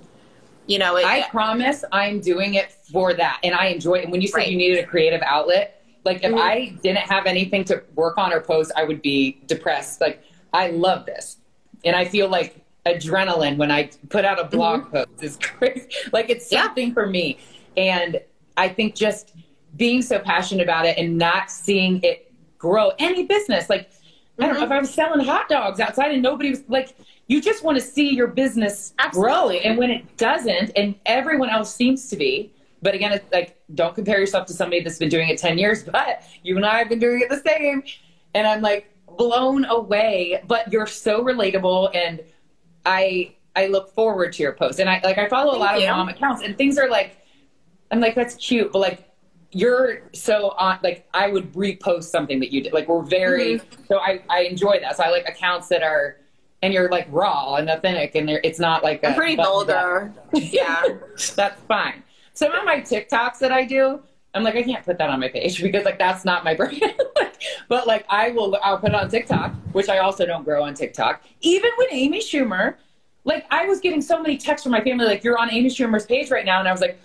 [0.67, 3.39] you know it, I promise I'm doing it for that.
[3.43, 4.03] And I enjoy it.
[4.03, 4.47] And when you said Right.
[4.49, 6.39] you needed a creative outlet, like if Mhm.
[6.39, 10.01] I didn't have anything to work on or post, I would be depressed.
[10.01, 10.21] Like
[10.53, 11.37] I love this.
[11.83, 15.87] And I feel like adrenaline when I put out a blog post is crazy.
[16.13, 16.55] Like it's Mm-hmm.
[16.55, 16.63] Yeah.
[16.63, 17.39] something for me.
[17.75, 18.19] And
[18.55, 19.33] I think just
[19.75, 23.69] being so passionate about it and not seeing it grow any business.
[23.69, 23.91] Like,
[24.39, 24.73] I don't know if mm-hmm.
[24.73, 26.95] I was selling hot dogs outside and nobody was like,
[27.27, 29.29] you just want to see your business grow.
[29.29, 29.61] Absolutely.
[29.61, 32.51] And when it doesn't, and everyone else seems to be,
[32.81, 35.83] but again, it's like, don't compare yourself to somebody that's been doing it 10 years,
[35.91, 37.83] but you and I have been doing it the same.
[38.33, 41.95] And I'm like blown away, but you're so relatable.
[41.95, 42.21] And
[42.85, 44.79] I, I look forward to your posts.
[44.79, 45.87] And I like, I follow a Thank lot you.
[45.87, 47.17] of mom accounts and things are like,
[47.91, 49.10] I'm like, that's cute, but like,
[49.51, 52.73] you're so on, like, I would repost something that you did.
[52.73, 53.83] Like, we're very, Mm-hmm.
[53.87, 54.97] so I, I enjoy that.
[54.97, 56.17] So I like accounts that are,
[56.61, 60.13] and you're like raw and authentic and it's not like, I'm a pretty vulgar.
[60.33, 60.83] Yeah.
[61.35, 62.03] That's fine.
[62.33, 64.01] Some of my TikToks that I do,
[64.33, 66.93] I'm like, I can't put that on my page because like that's not my brand.
[67.67, 70.73] but like I will, I'll put it on TikTok, which I also don't grow on
[70.73, 71.23] TikTok.
[71.41, 72.75] Even when Amy Schumer,
[73.25, 76.05] like I was getting so many texts from my family, like you're on Amy Schumer's
[76.05, 76.97] page right now, and I was like,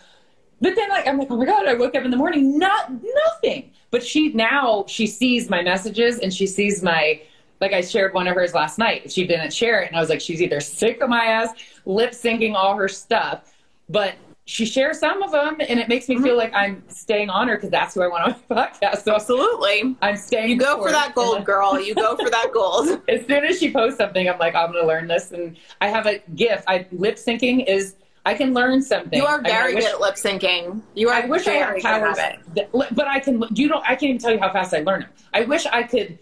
[0.60, 2.90] but then like I'm like, oh my god, I woke up in the morning, not
[2.90, 3.70] nothing.
[3.90, 7.20] But she now she sees my messages and she sees my
[7.60, 9.10] like I shared one of hers last night.
[9.10, 11.50] She didn't share it, and I was like, she's either sick of my ass
[11.84, 13.54] lip syncing all her stuff,
[13.88, 14.16] but
[14.48, 16.36] she shares some of them, and it makes me feel mm-hmm.
[16.36, 19.02] like I'm staying on her because that's who I want on my podcast.
[19.02, 19.96] So Absolutely.
[20.00, 20.50] I'm staying.
[20.50, 21.80] You go for that gold, girl.
[21.80, 23.02] You go for that gold.
[23.08, 25.88] As soon as she posts something, I'm like, I'm going to learn this, and I
[25.88, 26.62] have a gift.
[26.68, 27.96] I lip syncing is
[28.26, 29.16] I can learn something.
[29.18, 30.82] You are I mean, I very wish- good at lip syncing.
[30.94, 33.42] You are I wish I very had powers, that- but I can.
[33.54, 33.82] You don't.
[33.84, 35.10] I can't even tell you how fast I learn them.
[35.32, 36.18] I wish I could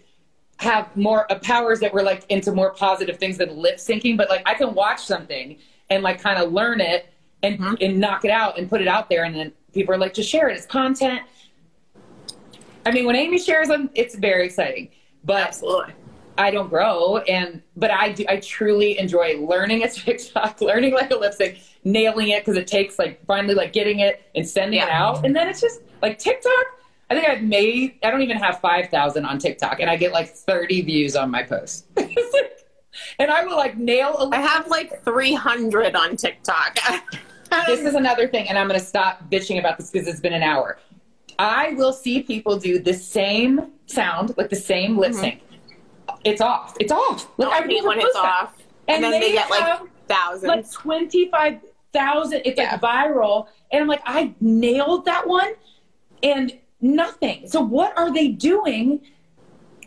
[0.57, 4.15] have more uh, powers that were like into more positive things than lip syncing.
[4.17, 5.57] But like I can watch something
[5.89, 7.07] and like kind of learn it
[7.43, 7.73] and Mm-hmm.
[7.81, 10.29] and knock it out and put it out there, and then people are like, just
[10.29, 10.55] share it.
[10.57, 11.21] It's content.
[12.85, 14.89] I mean, when Amy shares them, it's very exciting.
[15.23, 15.93] But Absolutely.
[16.37, 18.25] I don't grow, and but I do.
[18.27, 22.67] I truly enjoy learning a TikTok, learning like a lip sync, nailing it because it
[22.67, 26.19] takes like finally like getting it and sending it out, and then it's just like
[26.19, 26.65] TikTok.
[27.09, 27.99] I think I've made.
[28.03, 31.31] I don't even have five thousand on TikTok, and I get like thirty views on
[31.31, 31.85] my post.
[33.19, 34.29] And I will like nail a.
[34.29, 36.77] I have like 300 on TikTok.
[37.67, 40.33] this is another thing, and I'm going to stop bitching about this because it's been
[40.33, 40.79] an hour.
[41.37, 44.99] I will see people do the same sound, like the same mm-hmm.
[44.99, 45.41] lip sync.
[46.25, 46.75] It's off.
[46.79, 47.27] It's off.
[47.37, 48.53] Like I hate when it's off.
[48.87, 50.43] And, then they, get like thousands.
[50.43, 51.59] like twenty five
[51.93, 52.41] thousand.
[52.45, 52.71] It's Yeah.
[52.71, 55.53] like viral, and I'm like, I nailed that one,
[56.21, 56.51] and
[56.81, 57.47] nothing.
[57.47, 59.01] So what are they doing?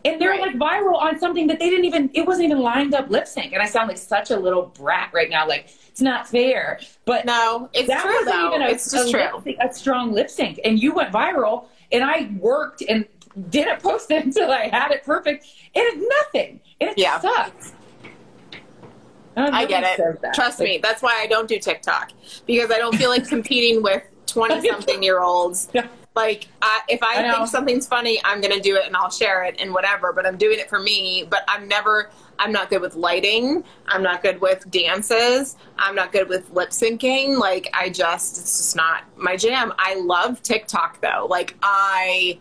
[0.05, 0.41] And they're Right.
[0.41, 2.11] like viral on something that they didn't even.
[2.14, 5.11] It wasn't even lined up lip sync, and I sound like such a little brat
[5.12, 5.47] right now.
[5.47, 8.49] Like it's not fair, but no, it's that true wasn't though.
[8.55, 9.41] even a, it's just a true.
[9.45, 13.07] sync- a strong lip sync, and you went viral, and I worked and
[13.51, 17.20] didn't post it until I had it perfect, it's nothing, it Yeah.
[17.20, 17.72] sucks.
[19.36, 20.18] don't I get it.
[20.34, 20.78] Trust Like, me.
[20.78, 22.11] That's why I don't do TikTok
[22.47, 25.68] because I don't feel like competing with 20 something year olds.
[25.74, 25.86] Yeah.
[26.16, 29.11] Like, I, if I, I think something's funny, I'm going to do it and I'll
[29.11, 31.24] share it and whatever, but I'm doing it for me.
[31.30, 32.11] But I'm never,
[32.41, 33.62] I'm not good with lighting.
[33.86, 35.55] I'm not good with dances.
[35.78, 37.39] I'm not good with lip syncing.
[37.39, 39.72] Like, I just, it's just not my jam.
[39.78, 41.28] I love TikTok though.
[41.30, 42.41] Like, I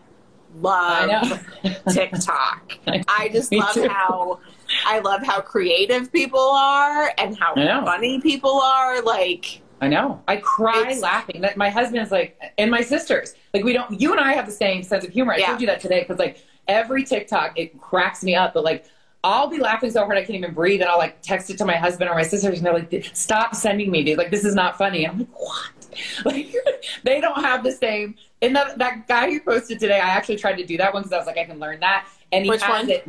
[0.60, 1.08] love
[1.64, 1.72] know.
[1.92, 2.72] TikTok.
[3.08, 3.88] I just Me love too.
[3.88, 4.40] how
[4.86, 9.00] I love how creative people are and how funny people are.
[9.02, 10.22] Like, I know.
[10.28, 11.40] I cry It's- laughing.
[11.40, 14.00] That my husband's like, and my sisters, like we don't.
[14.00, 15.32] You and I have the same sense of humor.
[15.32, 15.46] I Yeah.
[15.48, 18.54] told you that today because like every TikTok, it cracks me up.
[18.54, 18.84] But like,
[19.24, 21.64] I'll be laughing so hard I can't even breathe, and I'll like text it to
[21.64, 24.16] my husband or my sisters, and they're like, "Stop sending me, dude!
[24.18, 25.77] Like this is not funny." And I'm like, "What?"
[26.24, 26.54] Like
[27.02, 28.14] they don't have the same.
[28.42, 31.12] And that, that guy who posted today, I actually tried to do that one because
[31.12, 32.06] I was like, I can learn that.
[32.30, 32.90] And he Which has one?
[32.90, 33.08] it.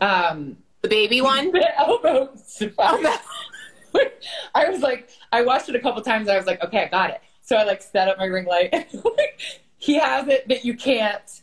[0.00, 1.50] Um, The baby one?
[1.52, 2.30] the elbow.
[4.54, 6.28] I was like, I watched it a couple times.
[6.28, 7.22] And I was like, okay, I got it.
[7.40, 8.92] So I like set up my ring light.
[9.78, 11.40] he has it, but you can't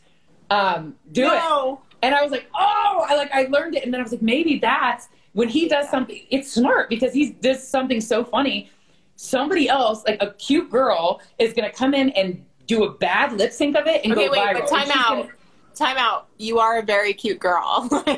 [0.50, 1.28] um, do it.
[1.28, 1.80] no.
[2.02, 4.22] And I was like, oh, I like I learned it, and then I was like,
[4.22, 6.20] maybe that's when he does something.
[6.30, 8.70] It's smart because he does something so funny.
[9.16, 13.52] Somebody else, like a cute girl, is gonna come in and do a bad lip
[13.52, 14.60] sync of it and Okay, go wait, viral.
[14.60, 15.08] but time out.
[15.22, 15.28] gonna-
[15.74, 16.28] Time out.
[16.38, 17.86] You are a very cute girl.
[18.06, 18.08] like,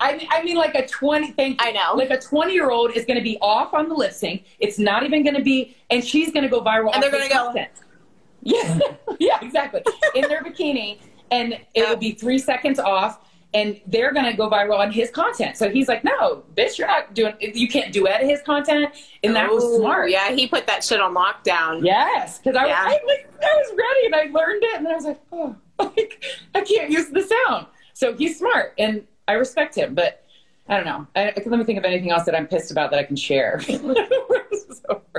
[0.00, 1.30] I mean, I mean, like a twenty.
[1.30, 1.60] Thank you.
[1.60, 1.94] I know.
[1.94, 4.42] Like a twenty-year-old is going to be off on the lip sync.
[4.58, 6.90] It's not even going to be, and she's going to go viral.
[6.92, 7.70] And they're gonna go- content.
[8.42, 8.78] Yeah,
[9.20, 9.82] yeah, exactly.
[10.16, 10.98] In their bikini,
[11.30, 13.23] and it will be three seconds off,
[13.54, 15.56] and they're going to go viral on his content.
[15.56, 17.34] So he's like, "No, bitch, you're not doing.
[17.40, 18.92] You can't duet his content."
[19.22, 20.10] And that was smart.
[20.10, 21.84] Yeah, he put that shit on lockdown.
[21.84, 22.84] Yes, because I, Yeah.
[22.84, 25.20] was I, like, I was ready and I learned it, and then I was like,
[25.32, 26.22] oh, like,
[26.54, 27.66] I can't use the sound.
[27.94, 29.94] So he's smart, and I respect him.
[29.94, 30.24] But
[30.68, 31.06] I don't know.
[31.14, 33.60] I, let me think of anything else that I'm pissed about that I can share.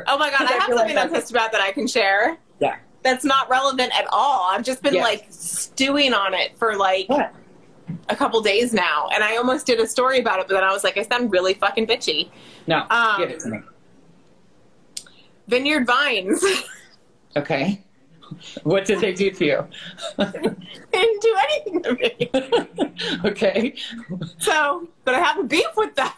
[0.07, 2.37] Oh my god, I have feel like something I'm pissed about that I can share.
[2.59, 2.75] Yeah.
[3.01, 4.49] That's not relevant at all.
[4.51, 5.03] I've just been Yes.
[5.03, 7.33] like stewing on it for like What?
[8.09, 10.71] A couple days now, and I almost did a story about it, but then I
[10.71, 12.29] was like, I sound really fucking bitchy.
[12.67, 13.59] No, Um, give it to me.
[15.47, 16.43] Vineyard Vines
[17.37, 17.81] Okay.
[18.63, 19.67] What did they do to you?
[20.17, 22.29] didn't do anything to me.
[23.25, 23.75] okay.
[24.39, 26.09] So, but I have a beef with them.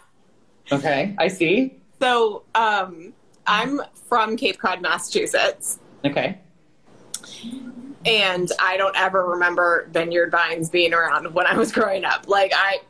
[0.72, 1.14] Okay.
[1.18, 1.76] I see.
[2.00, 3.12] So, um,
[3.46, 6.38] I'm from Cape Cod, Massachusetts, Okay.
[8.06, 12.28] And I don't ever remember Vineyard Vines being around when I was growing up.
[12.28, 12.80] Like, I,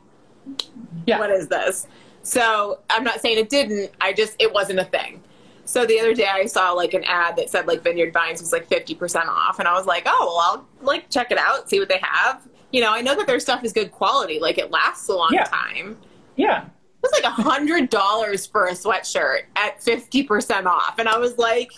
[1.05, 1.19] Yeah.
[1.19, 1.87] what is this?
[2.23, 3.91] So, I'm not saying it didn't.
[4.01, 5.23] I just it wasn't a thing.
[5.65, 8.51] So the other day I saw like an ad that said like Vineyard Vines was
[8.51, 11.79] like 50% off, and I was like, oh well, I'll like check it out, see
[11.79, 12.41] what they have.
[12.71, 15.29] You know, I know that their stuff is good quality, like it lasts a long
[15.31, 15.43] Yeah.
[15.45, 15.97] time.
[16.35, 16.65] Yeah.
[16.65, 16.69] It
[17.03, 21.37] was like a hundred dollars for a sweatshirt at fifty percent off, and I was
[21.37, 21.71] like,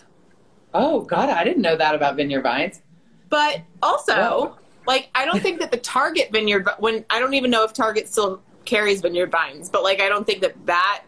[0.74, 2.82] Oh God, I didn't know that about Vineyard Vines.
[3.32, 4.56] But also,
[4.86, 8.08] like, I don't think that the Target Vineyard when I don't even know if Target
[8.08, 11.04] still carries Vineyard Vines, but like, I don't think that that.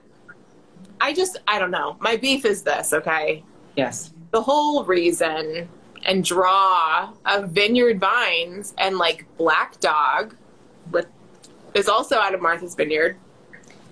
[1.00, 1.98] I just I don't know.
[2.00, 3.44] My beef is this, okay?
[3.76, 4.14] Yes.
[4.32, 5.68] The whole reason
[6.06, 10.36] and draw of Vineyard Vines and like Black Dog,
[10.92, 11.08] with
[11.74, 13.18] is also out of Martha's Vineyard,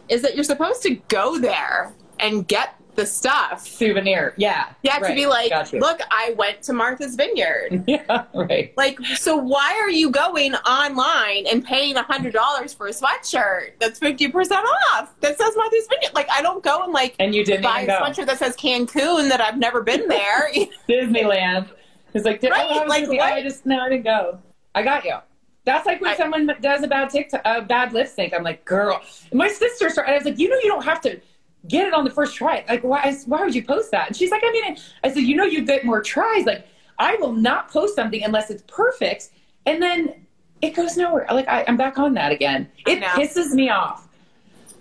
[0.08, 3.66] is that you're supposed to go there and get the stuff.
[3.68, 4.34] Souvenir.
[4.38, 4.70] Yeah.
[4.84, 5.80] Yeah, to be like, Got you.
[5.80, 7.84] look, I went to Martha's Vineyard.
[7.88, 8.26] Yeah.
[8.34, 8.74] Right.
[8.78, 14.00] like, so why are you going online and paying hundred dollars for a sweatshirt that's
[14.00, 16.14] fifty percent off that says Martha's Vineyard?
[16.14, 18.00] Like, I don't go and like And you didn't buy a go.
[18.02, 20.50] sweatshirt that says Cancun that I've never been there.
[20.90, 21.70] Disneyland.
[22.14, 23.20] It's like, did, oh, Right, oh, I like?
[23.22, 24.40] I just no, I didn't go.
[24.76, 25.16] I got you.
[25.64, 28.34] That's like when I- someone does a bad TikTok, a bad lip sync.
[28.34, 29.02] I'm like, girl.
[29.32, 30.12] My sister started.
[30.12, 31.22] I was like, you know, you don't have to
[31.68, 32.64] get it on the first try.
[32.68, 33.16] Like, why?
[33.26, 34.08] Why would you post that?
[34.08, 36.46] And she's like, I mean, I said, you know, you get more tries.
[36.46, 36.68] Like,
[37.00, 39.30] I will not post something unless it's perfect,
[39.66, 40.26] and then
[40.62, 41.26] it goes nowhere.
[41.32, 42.70] Like, I, I'm back on that again.
[42.86, 44.08] It pisses me off.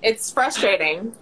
[0.03, 1.15] it's frustrating.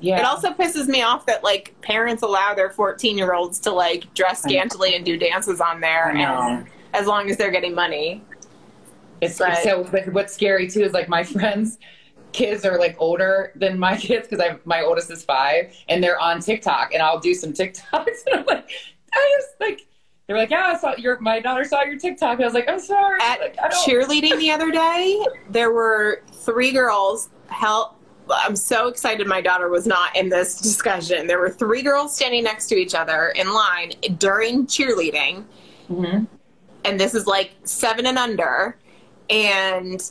[0.00, 0.18] Yeah.
[0.18, 4.12] It also pisses me off that like parents allow their 14 year olds to like
[4.14, 8.22] dress scantily and do dances on there, and as long as they're getting money.
[9.20, 9.84] It's But- so.
[9.90, 11.78] But what's scary too is like my friends'
[12.34, 16.20] kids are like older than my kids because I my oldest is five and they're
[16.20, 17.82] on TikTok and I'll do some TikToks
[18.26, 18.68] and I'm like,
[19.14, 19.86] I just like
[20.26, 22.40] they're like, yeah, I saw your my daughter saw your TikTok.
[22.40, 23.20] I was like, I'm sorry.
[23.22, 23.56] At Like,
[23.86, 27.28] cheerleading the other day, there were three girls.
[27.48, 27.96] Help!
[28.30, 29.26] I'm so excited.
[29.26, 31.26] My daughter was not in this discussion.
[31.26, 35.44] There were three girls standing next to each other in line during cheerleading,
[35.90, 36.26] Mhm.
[36.86, 38.76] and this is like seven and under.
[39.28, 40.02] And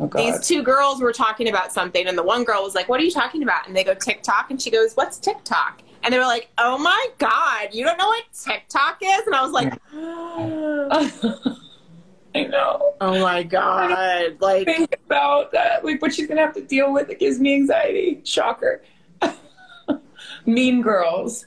[0.00, 3.00] Oh these two girls were talking about something, and the one girl was like, "What
[3.00, 6.18] are you talking about?" And they go TikTok, and she goes, "What's TikTok?" And they
[6.18, 9.74] were like, "Oh my god, you don't know what TikTok is?" And I was like,
[9.94, 11.56] oh.
[12.34, 12.94] I know.
[13.00, 15.84] "Oh my god!" Like, Think about that.
[15.84, 17.10] Like what she's gonna have to deal with.
[17.10, 18.22] It gives me anxiety.
[18.24, 18.82] Shocker.
[20.46, 21.44] mean girls.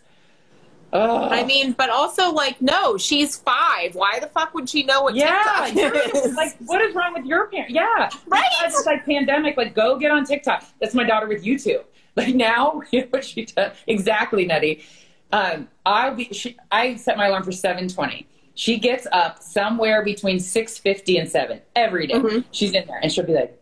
[0.94, 1.30] Ugh.
[1.32, 3.96] I mean, but also like, no, she's five.
[3.96, 6.36] Why the fuck would she know what Yeah, TikTok is?
[6.38, 7.74] like what is wrong with your parents?
[7.74, 8.44] Yeah, Right.
[8.64, 9.58] It's like pandemic.
[9.58, 10.64] Like go get on TikTok.
[10.80, 11.84] That's my daughter with YouTube.
[12.16, 14.84] Like now, you know what she does exactly, Nutty.
[15.32, 16.26] Um, I'll be.
[16.26, 18.28] She, I set my alarm for seven twenty.
[18.54, 22.14] She gets up somewhere between six fifty and seven every day.
[22.14, 22.44] Mhm.
[22.52, 23.60] She's in there, and she'll be like,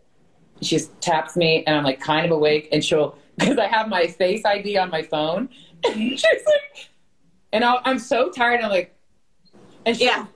[0.60, 3.88] she just taps me, and I'm like kind of awake, and she'll because I have
[3.88, 5.48] my Face ID on my phone.
[5.94, 6.90] she's like,
[7.52, 8.60] and I'll, I'm so tired.
[8.60, 8.94] I'm like,
[9.86, 10.26] and she'll Yeah.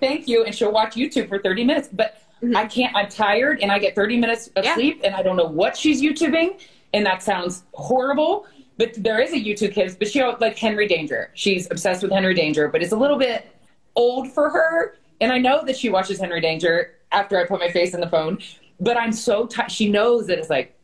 [0.00, 1.88] thank you, and she'll watch YouTube for 30 minutes.
[1.92, 2.56] But mm-hmm.
[2.56, 2.94] I can't.
[2.94, 4.74] I'm tired, and I get 30 minutes of Yeah.
[4.74, 6.60] sleep, and I don't know what she's YouTubing,
[6.92, 8.46] and that sounds horrible.
[8.78, 11.30] But there is a YouTube Kids, but she like Henry Danger.
[11.34, 13.46] She's obsessed with Henry Danger, but it's a little bit
[13.94, 14.96] old for her.
[15.20, 18.08] And I know that she watches Henry Danger after I put my face in the
[18.08, 18.38] phone,
[18.80, 19.70] but I'm so tired.
[19.70, 20.74] She knows that it's like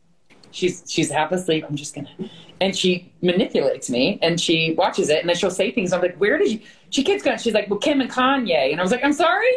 [0.57, 1.65] she's she's half asleep.
[1.69, 2.09] I'm just gonna,
[2.59, 5.93] and she manipulates me, and she watches it, and then she'll say things.
[5.93, 6.59] I'm like, where did you?
[6.89, 7.37] She keeps going.
[7.37, 9.51] She's like, well, Kim and Kanye, and I was like, I'm sorry,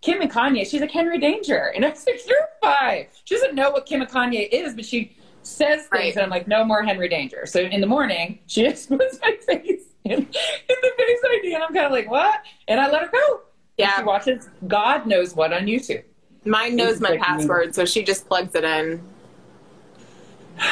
[0.00, 0.66] Kim and Kanye.
[0.68, 3.06] She's like Henry Danger, and I was like, you're five.
[3.24, 6.14] She doesn't know what Kim and Kanye is, but she says things, Right.
[6.16, 7.44] and I'm like, no more Henry Danger.
[7.46, 11.62] So in the morning, she just puts my face in, in the face ID, and
[11.62, 12.40] I'm kind of like, what?
[12.68, 13.40] And I let her go.
[13.78, 13.96] And Yeah.
[13.98, 16.02] she watches God knows what on YouTube.
[16.46, 19.02] Mine knows my password, so she just plugs it in.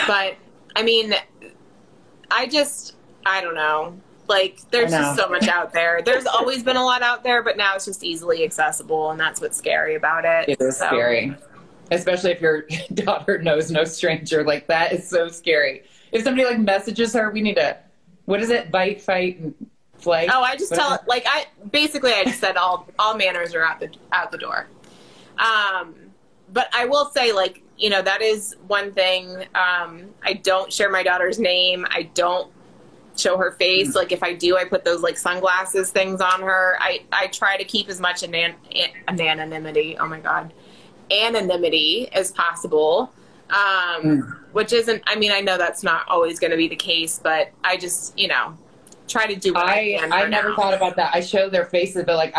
[0.07, 0.37] But
[0.76, 1.14] I mean,
[2.30, 2.95] I just
[3.26, 3.99] I don't know.
[4.28, 4.99] Like there's know.
[4.99, 6.01] just so much out there.
[6.03, 9.41] There's always been a lot out there, but now it's just easily accessible, and that's
[9.41, 10.49] what's scary about it.
[10.49, 11.37] It is So, scary,
[11.91, 12.64] especially if your
[12.95, 14.45] daughter knows no stranger.
[14.45, 15.82] Like that is so scary.
[16.12, 17.76] If somebody like messages her, we need to.
[18.24, 18.70] What is it?
[18.70, 19.55] Bite, fight, and
[19.99, 20.30] flight.
[20.32, 23.55] Oh, I just What tell it like I basically I just said all all manners
[23.55, 24.66] are out the out the door.
[25.39, 25.95] Um,
[26.53, 29.44] but I will say like you know that is one thing.
[29.54, 31.86] Um, I don't share my daughter's name.
[31.90, 32.50] I don't
[33.16, 33.90] show her face.
[33.92, 33.94] Mm.
[33.96, 36.76] Like if I do, I put those like sunglasses things on her.
[36.80, 39.96] I I try to keep as much anan- an- anonymity.
[39.98, 40.52] Oh my god,
[41.10, 43.12] anonymity as possible.
[43.50, 44.34] Um, Mm.
[44.52, 45.02] which isn't.
[45.06, 48.18] I mean, I know that's not always going to be the case, but I just
[48.18, 48.56] you know
[49.09, 50.22] try to do I, I.
[50.24, 50.57] I never now.
[50.57, 51.14] thought about that.
[51.14, 52.34] I show their faces, but like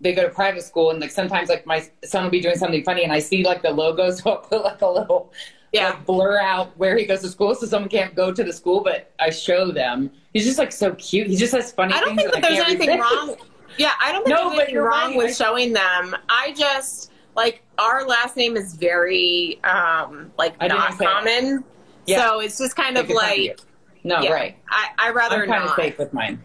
[0.00, 2.82] they go to private school, and like sometimes like my son will be doing something
[2.84, 5.32] funny, and I see like the logo, so I'll put like a little
[5.72, 5.90] Yeah.
[5.90, 8.80] like, blur out where he goes to school, so someone can't go to the school,
[8.82, 10.10] but I show them.
[10.32, 11.26] He's just like so cute.
[11.28, 11.92] He just has funny.
[11.94, 13.14] I don't things think that there's anything resist.
[13.14, 13.36] wrong.
[13.76, 15.16] Yeah, I don't think No, there's anything you're wrong right.
[15.18, 16.16] with showing them.
[16.28, 21.06] I just like our last name is very um like I not that.
[21.06, 21.62] common.
[22.06, 22.26] Yeah.
[22.26, 23.60] So it's just kind of Take your time, like
[24.04, 24.56] No, yeah, right.
[24.70, 25.76] I I rather I'm kind of not.
[25.76, 26.42] safe with mine.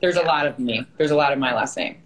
[0.00, 0.86] There's a lot of me.
[0.96, 1.96] There's a lot of my last name.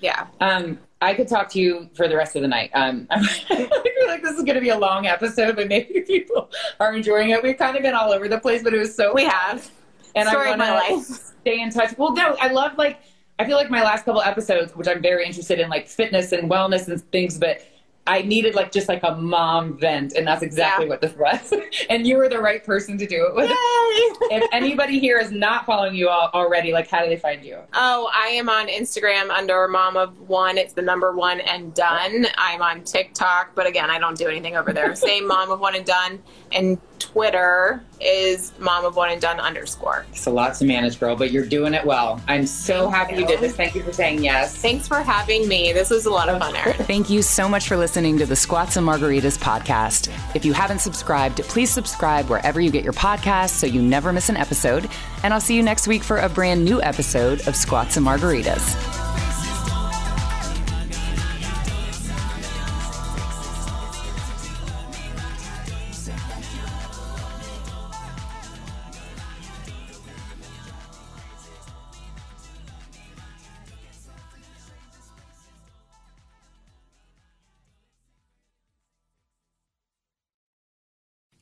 [0.00, 0.26] Yeah.
[0.40, 2.70] Um, I could talk to you for the rest of the night.
[2.74, 6.50] Um, I feel like this is going to be a long episode, but maybe people
[6.78, 7.42] are enjoying it.
[7.42, 9.70] We've kind of been all over the place, but it was so We have.
[10.14, 11.96] and Story I of want to stay in touch.
[11.98, 13.00] Well, no, I love like
[13.38, 16.50] I feel like my last couple episodes, which I'm very interested in, like fitness and
[16.50, 17.62] wellness and things, but
[18.10, 20.90] I needed like just like a mom vent, and that's exactly Yeah.
[20.90, 21.54] what this was.
[21.90, 23.48] and you were the right person to do it with.
[24.32, 27.58] if anybody here is not following you all already, like how do they find you?
[27.72, 30.58] Oh, I am on Instagram under mom of one.
[30.58, 32.26] It's the number one and done.
[32.36, 34.92] I'm on TikTok, but again, I don't do anything over there.
[34.96, 36.20] Same mom of one and done.
[36.50, 40.06] And Twitter is mom of one and done underscore.
[40.12, 42.20] It's a lot to manage, girl, but you're doing it well.
[42.28, 43.26] I'm so Thank happy you you.
[43.26, 43.56] did this.
[43.56, 44.54] Thank you for saying yes.
[44.56, 45.72] Thanks for having me.
[45.72, 46.74] This was a lot of fun, Erin.
[46.84, 50.08] Thank you so much for listening to the Squats and Margaritas podcast.
[50.36, 54.28] If you haven't subscribed, please subscribe wherever you get your podcasts so you never miss
[54.28, 54.88] an episode.
[55.22, 58.99] And I'll see you next week for a brand new episode of Squats and Margaritas.